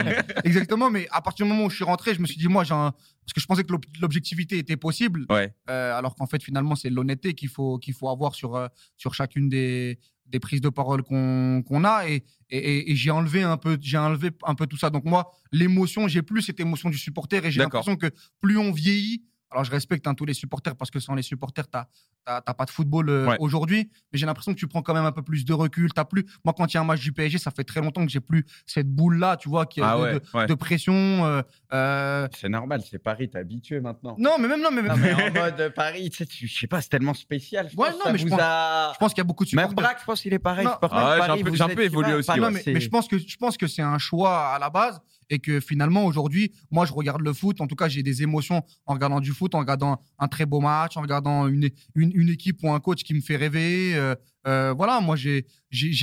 Exactement. 0.43 0.89
Mais 0.91 1.07
à 1.11 1.21
partir 1.21 1.45
du 1.45 1.51
moment 1.51 1.65
où 1.65 1.69
je 1.69 1.75
suis 1.75 1.83
rentré, 1.85 2.13
je 2.13 2.19
me 2.21 2.25
suis 2.25 2.37
dit, 2.37 2.47
moi, 2.47 2.63
j'ai 2.63 2.73
un. 2.73 2.91
Parce 2.91 3.33
que 3.33 3.41
je 3.41 3.45
pensais 3.45 3.63
que 3.63 3.71
l'ob- 3.71 3.83
l'objectivité 4.01 4.57
était 4.57 4.77
possible. 4.77 5.25
Ouais. 5.29 5.53
Euh, 5.69 5.97
alors 5.97 6.15
qu'en 6.15 6.27
fait, 6.27 6.41
finalement, 6.41 6.75
c'est 6.75 6.89
l'honnêteté 6.89 7.33
qu'il 7.33 7.49
faut, 7.49 7.77
qu'il 7.77 7.93
faut 7.93 8.09
avoir 8.09 8.35
sur, 8.35 8.69
sur 8.95 9.13
chacune 9.13 9.49
des, 9.49 9.99
des 10.27 10.39
prises 10.39 10.61
de 10.61 10.69
parole 10.69 11.03
qu'on 11.03 11.61
qu'on 11.67 11.83
a. 11.83 12.07
Et, 12.07 12.23
et, 12.49 12.95
j'ai 12.95 13.11
enlevé, 13.11 13.43
un 13.43 13.57
peu- 13.57 13.77
j'ai 13.81 13.97
enlevé 13.97 14.29
un 14.45 14.55
peu 14.55 14.65
tout 14.65 14.77
ça. 14.77 14.89
Donc, 14.89 15.03
moi, 15.03 15.29
l'émotion, 15.51 16.07
j'ai 16.07 16.21
plus 16.21 16.41
cette 16.41 16.61
émotion 16.61 16.89
du 16.89 16.97
supporter. 16.97 17.43
Et 17.45 17.51
j'ai 17.51 17.59
l'impression 17.59 17.97
que 17.97 18.07
plus 18.39 18.57
on 18.57 18.71
vieillit, 18.71 19.23
alors 19.51 19.63
je 19.63 19.71
respecte 19.71 20.05
hein, 20.07 20.13
tous 20.13 20.25
les 20.25 20.33
supporters 20.33 20.75
parce 20.75 20.91
que 20.91 20.99
sans 20.99 21.15
les 21.15 21.21
supporters, 21.21 21.67
tu 21.69 21.77
n'as 22.27 22.41
pas 22.41 22.65
de 22.65 22.69
football 22.69 23.09
euh, 23.09 23.27
Ouais. 23.27 23.37
aujourd'hui. 23.39 23.89
Mais 24.11 24.19
j'ai 24.19 24.25
l'impression 24.25 24.53
que 24.53 24.59
tu 24.59 24.67
prends 24.67 24.81
quand 24.81 24.93
même 24.93 25.05
un 25.05 25.11
peu 25.11 25.21
plus 25.21 25.45
de 25.45 25.53
recul. 25.53 25.91
T'as 25.93 26.03
plus... 26.05 26.25
Moi, 26.43 26.53
quand 26.57 26.65
il 26.71 26.75
y 26.75 26.77
a 26.77 26.81
un 26.81 26.85
match 26.85 26.99
du 27.01 27.13
PSG, 27.13 27.37
ça 27.37 27.51
fait 27.51 27.63
très 27.63 27.79
longtemps 27.81 28.05
que 28.05 28.11
j'ai 28.11 28.19
plus 28.19 28.45
cette 28.65 28.89
boule-là, 28.89 29.37
tu 29.37 29.47
vois, 29.47 29.65
qui 29.65 29.81
Ah 29.81 29.95
de, 29.97 30.01
ouais, 30.01 30.13
de- 30.15 30.21
ouais. 30.33 30.45
de 30.47 30.53
pression. 30.53 30.93
euh, 31.25 31.41
euh, 31.73 32.27
C'est 32.37 32.49
normal, 32.49 32.81
c'est 32.89 32.99
Paris, 32.99 33.29
t'es 33.29 33.37
habitué 33.39 33.79
maintenant. 33.79 34.15
Non, 34.19 34.35
mais 34.39 34.47
même 34.49 34.61
non, 34.61 34.69
mais, 34.71 34.81
Non, 34.81 34.95
mais 34.97 35.13
en 35.13 35.31
mode 35.33 35.73
Paris, 35.75 36.09
tu 36.09 36.17
sais, 36.17 36.25
tu- 36.25 36.47
je 36.47 36.59
sais 36.59 36.67
pas, 36.67 36.81
c'est 36.81 36.89
tellement 36.89 37.13
spécial. 37.13 37.69
Je 37.71 37.77
Ouais, 37.77 37.89
pense 37.91 38.05
non, 38.05 38.11
mais 38.11 38.17
je 38.17 38.27
pense- 38.27 38.39
a- 38.41 38.91
je 38.93 38.97
pense 38.99 39.13
qu'il 39.13 39.19
y 39.19 39.21
a 39.21 39.23
beaucoup 39.25 39.45
de 39.45 39.55
Même 39.55 39.69
supporters. 39.69 39.83
Braque, 39.91 39.99
je 40.01 40.05
pense 40.05 40.21
qu'il 40.21 40.33
est 40.33 40.39
pareil. 40.39 40.67
Ah 40.67 40.77
j'ai 40.81 40.81
un 41.61 41.67
peu- 41.69 41.81
un 41.81 41.85
évolué 41.85 42.13
aussi, 42.13 42.27
pas- 42.27 42.33
ouais. 42.33 42.39
non, 42.41 42.51
mais, 42.51 42.63
mais 42.65 42.79
je 42.81 42.89
pense 42.89 43.07
que 43.07 43.17
je 43.17 43.37
pense 43.37 43.55
que 43.57 43.67
c'est 43.67 43.81
un 43.81 43.97
choix 43.97 44.47
à 44.53 44.59
la 44.59 44.69
base 44.69 45.01
et 45.29 45.39
que 45.39 45.59
finalement 45.59 46.05
aujourd'hui, 46.05 46.51
moi 46.71 46.85
je 46.85 46.93
regarde 46.93 47.21
le 47.21 47.33
foot. 47.33 47.59
En 47.61 47.67
tout 47.67 47.75
cas, 47.75 47.87
j'ai 47.89 48.03
des 48.03 48.23
émotions 48.23 48.63
en 48.85 48.93
regardant 48.93 49.19
du 49.19 49.31
foot, 49.31 49.53
en 49.55 49.59
regardant 49.59 49.99
un 50.19 50.27
très 50.27 50.45
beau 50.45 50.59
match, 50.61 50.95
en 50.97 51.01
regardant 51.01 51.47
une, 51.47 51.69
une, 51.95 52.11
une 52.15 52.29
équipe 52.29 52.59
ou 52.63 52.71
un 52.71 52.79
coach 52.79 53.03
qui 53.03 53.13
me 53.13 53.21
fait 53.21 53.35
rêver. 53.35 53.95
euh, 53.95 54.15
euh, 54.47 54.73
voilà, 54.77 55.01
moi 55.01 55.17
j'ai 55.17 55.45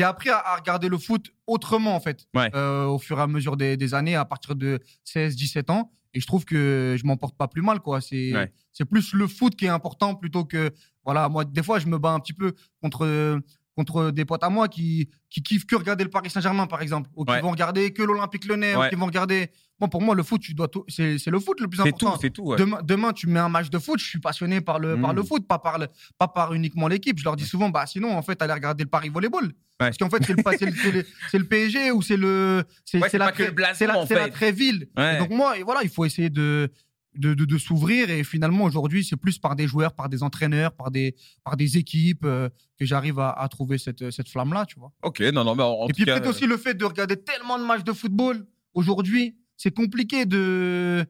appris 0.04 0.28
à, 0.28 0.36
à 0.38 0.56
regarder 0.56 0.88
le 0.90 0.98
foot 0.98 1.30
autrement 1.46 1.94
en 1.96 2.00
fait 2.00 2.26
Ouais. 2.34 2.50
euh, 2.54 2.84
au 2.86 2.98
fur 2.98 3.18
et 3.18 3.22
à 3.22 3.26
mesure 3.26 3.56
des, 3.56 3.76
des 3.78 3.94
années, 3.94 4.16
à 4.16 4.24
partir 4.26 4.54
de 4.54 4.80
16-17 5.06 5.70
ans. 5.72 5.90
et 6.12 6.20
je 6.20 6.26
trouve 6.26 6.44
que 6.44 6.96
je 6.98 7.06
m'en 7.06 7.16
porte 7.16 7.36
pas 7.36 7.48
plus 7.48 7.62
mal, 7.62 7.80
quoi. 7.80 8.00
C'est 8.02 8.34
Ouais. 8.34 8.52
c'est 8.72 8.84
plus 8.84 9.14
le 9.14 9.26
foot 9.26 9.56
qui 9.56 9.64
est 9.64 9.68
important 9.80 10.14
plutôt 10.14 10.44
que 10.44 10.70
voilà. 11.04 11.28
Moi, 11.28 11.44
des 11.44 11.62
fois, 11.62 11.78
je 11.78 11.86
me 11.86 11.98
bats 11.98 12.12
un 12.12 12.20
petit 12.20 12.32
peu 12.34 12.52
contre 12.82 13.40
contre 13.76 14.10
des 14.10 14.24
potes 14.24 14.42
à 14.44 14.50
moi 14.50 14.68
qui 14.68 15.08
qui 15.30 15.42
kiffent 15.42 15.66
que 15.66 15.74
regarder 15.74 16.04
le 16.04 16.10
Paris 16.10 16.30
Saint-Germain, 16.30 16.68
par 16.68 16.80
exemple, 16.80 17.10
ou 17.16 17.24
qui 17.24 17.32
Ouais. 17.32 17.40
vont 17.40 17.50
regarder 17.50 17.92
que 17.92 18.02
l'Olympique 18.04 18.44
Lyonnais, 18.44 18.76
Ouais. 18.76 18.86
ou 18.86 18.88
qui 18.90 18.94
vont 18.94 19.06
regarder. 19.06 19.50
Bon, 19.80 19.88
pour 19.88 20.00
moi, 20.00 20.14
le 20.14 20.22
foot, 20.22 20.40
tu 20.40 20.54
dois 20.54 20.68
tout- 20.68 20.84
c'est 20.86 21.18
c'est 21.18 21.30
le 21.32 21.40
foot 21.40 21.60
le 21.60 21.66
plus 21.66 21.78
C'est 21.78 21.88
important. 21.88 22.12
tout, 22.12 22.18
c'est 22.22 22.30
tout. 22.30 22.42
ouais. 22.44 22.56
Demain, 22.56 22.78
demain, 22.84 23.12
tu 23.12 23.26
mets 23.26 23.40
un 23.40 23.48
match 23.48 23.68
de 23.70 23.78
foot, 23.80 23.98
je 23.98 24.04
suis 24.06 24.20
passionné 24.20 24.60
par 24.60 24.78
le, 24.78 25.00
par 25.00 25.12
le 25.12 25.24
foot, 25.24 25.48
pas 25.48 25.58
par, 25.58 25.78
le, 25.80 25.88
pas 26.18 26.28
par 26.28 26.54
uniquement 26.54 26.86
l'équipe. 26.86 27.18
Je 27.18 27.24
leur 27.24 27.34
dis 27.34 27.44
souvent, 27.44 27.68
bah, 27.68 27.84
sinon, 27.86 28.16
en 28.16 28.22
fait, 28.22 28.40
allez 28.42 28.52
regarder 28.52 28.84
le 28.84 28.90
Paris 28.90 29.08
Volleyball. 29.08 29.52
Parce 29.76 29.98
qu'en 29.98 30.08
fait, 30.08 30.22
c'est 30.24 30.34
le, 30.36 30.42
c'est 30.56 30.70
c'est 30.70 31.06
c'est 31.32 31.42
PSG 31.48 31.90
ou 31.90 32.00
c'est 32.00 32.16
le. 32.16 32.62
C'est 32.84 33.00
c'est 33.10 33.18
la, 33.18 33.32
c'est 33.74 33.86
la, 33.88 33.98
en 33.98 34.06
c'est. 34.06 34.30
Tréville. 34.30 34.86
Donc, 35.18 35.30
moi, 35.30 35.58
et 35.58 35.64
voilà, 35.64 35.80
il 35.82 35.88
faut 35.90 36.04
essayer 36.04 36.30
de. 36.30 36.70
De, 37.16 37.32
de, 37.34 37.44
de 37.44 37.58
s'ouvrir 37.58 38.10
et 38.10 38.24
finalement 38.24 38.64
aujourd'hui 38.64 39.04
c'est 39.04 39.16
plus 39.16 39.38
par 39.38 39.54
des 39.54 39.68
joueurs, 39.68 39.92
par 39.94 40.08
des 40.08 40.24
entraîneurs, 40.24 40.72
par 40.72 40.90
des, 40.90 41.14
par 41.44 41.56
des 41.56 41.78
équipes 41.78 42.24
euh, 42.24 42.48
que 42.76 42.84
j'arrive 42.84 43.20
à, 43.20 43.30
à 43.30 43.48
trouver 43.48 43.78
cette, 43.78 44.10
cette 44.10 44.28
flamme 44.28 44.52
là, 44.52 44.66
tu 44.66 44.80
vois. 44.80 44.90
Ok, 45.02 45.20
non, 45.32 45.44
non, 45.44 45.54
mais 45.54 45.62
en, 45.62 45.82
en 45.82 45.88
Et 45.88 45.92
puis 45.92 46.04
peut-être 46.04 46.28
aussi 46.28 46.46
le 46.46 46.56
fait 46.56 46.74
de 46.74 46.84
regarder 46.84 47.16
tellement 47.16 47.56
de 47.58 47.64
matchs 47.64 47.84
de 47.84 47.92
football 47.92 48.44
aujourd'hui, 48.72 49.36
c'est 49.56 49.72
compliqué 49.72 50.26
de 50.26 51.06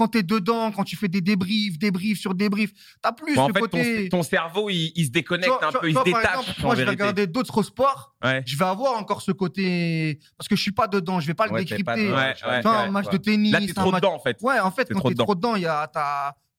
quand 0.00 0.08
tu 0.08 0.18
es 0.18 0.22
dedans, 0.22 0.72
quand 0.72 0.84
tu 0.84 0.96
fais 0.96 1.08
des 1.08 1.20
débriefs, 1.20 1.78
débriefs 1.78 2.18
sur 2.18 2.34
débriefs, 2.34 2.72
t'as 3.02 3.12
plus 3.12 3.34
bon, 3.34 3.42
en 3.42 3.48
le 3.48 3.52
fait, 3.54 3.60
ton, 3.60 3.66
côté. 3.68 4.08
ton 4.08 4.22
cerveau, 4.22 4.70
il, 4.70 4.92
il 4.96 5.04
se 5.04 5.10
déconnecte 5.10 5.44
Tu 5.52 5.58
vois, 5.58 5.66
un 5.68 5.72
tu 5.72 5.78
peu, 5.78 5.90
il 5.90 5.96
se 5.98 6.02
détache. 6.04 6.24
exemple, 6.24 6.50
en 6.60 6.62
moi, 6.66 6.74
je 6.74 6.82
vais 6.82 6.90
regarder 6.90 7.26
d'autres 7.26 7.62
sports, 7.62 8.14
Ouais. 8.24 8.42
je 8.46 8.56
vais 8.56 8.64
avoir 8.64 8.98
encore 8.98 9.20
ce 9.20 9.32
côté 9.32 10.18
parce 10.38 10.48
que 10.48 10.56
je 10.56 10.62
suis 10.62 10.72
pas 10.72 10.86
dedans, 10.88 11.20
je 11.20 11.26
vais 11.26 11.34
pas 11.34 11.46
le 11.46 11.52
Ouais, 11.52 11.64
t'es 11.64 11.82
pas 11.84 11.96
décrypter. 11.96 12.14
Ouais, 12.16 12.34
Tu 12.34 12.44
vois, 12.62 12.78
un 12.78 12.90
match 12.90 13.10
de 13.10 13.16
tennis, 13.18 13.52
Là, 13.52 13.60
t'es 13.60 13.70
un 13.70 13.74
trop 13.74 13.90
match- 13.92 14.00
dedans, 14.00 14.14
en 14.14 14.18
fait. 14.20 14.38
Ouais, 14.40 14.58
en 14.58 14.70
fait, 14.70 14.86
T'es 14.86 14.94
quand 14.94 15.08
t'es 15.08 15.14
trop 15.14 15.34
dedans, 15.34 15.54
il 15.56 15.62
y 15.62 15.66
a 15.66 15.86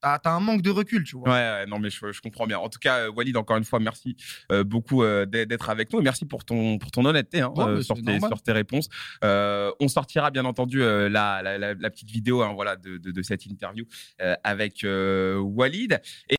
t'as 0.02 0.32
un 0.32 0.40
manque 0.40 0.62
de 0.62 0.70
recul, 0.70 1.04
tu 1.04 1.16
vois. 1.18 1.30
Ouais, 1.30 1.36
ouais, 1.36 1.66
non, 1.68 1.80
mais 1.80 1.90
je, 1.90 2.12
je 2.12 2.22
comprends 2.22 2.48
bien. 2.48 2.58
En 2.60 2.70
tout 2.70 2.80
cas, 2.80 3.00
euh, 3.00 3.12
Walid, 3.12 3.38
encore 3.38 3.58
une 3.58 3.64
fois, 3.64 3.80
merci 3.80 4.16
euh, 4.52 4.64
beaucoup 4.64 5.04
euh, 5.04 5.26
d'être 5.26 5.70
avec 5.70 5.92
nous 5.94 6.00
et 6.00 6.04
merci 6.04 6.26
pour 6.26 6.44
ton, 6.46 6.78
pour 6.78 6.92
ton 6.92 7.06
honnêteté 7.06 7.42
hein, 7.42 7.52
Ouais, 7.56 7.66
euh, 7.66 7.82
sur, 7.82 7.96
tes, 8.02 8.20
sur 8.20 8.42
tes 8.42 8.52
réponses. 8.52 8.90
Euh, 9.24 9.72
on 9.80 9.88
sortira 9.88 10.32
bien 10.32 10.46
entendu 10.46 10.82
euh, 10.82 11.10
la, 11.10 11.42
la, 11.42 11.58
la, 11.58 11.74
la 11.74 11.90
petite 11.90 12.10
vidéo 12.10 12.42
hein, 12.42 12.54
voilà, 12.54 12.76
de, 12.76 12.98
de, 12.98 13.12
de 13.12 13.22
cette 13.22 13.46
interview 13.46 13.86
euh, 14.22 14.36
avec 14.44 14.84
euh, 14.84 15.38
Walid. 15.38 16.02
Et 16.28 16.30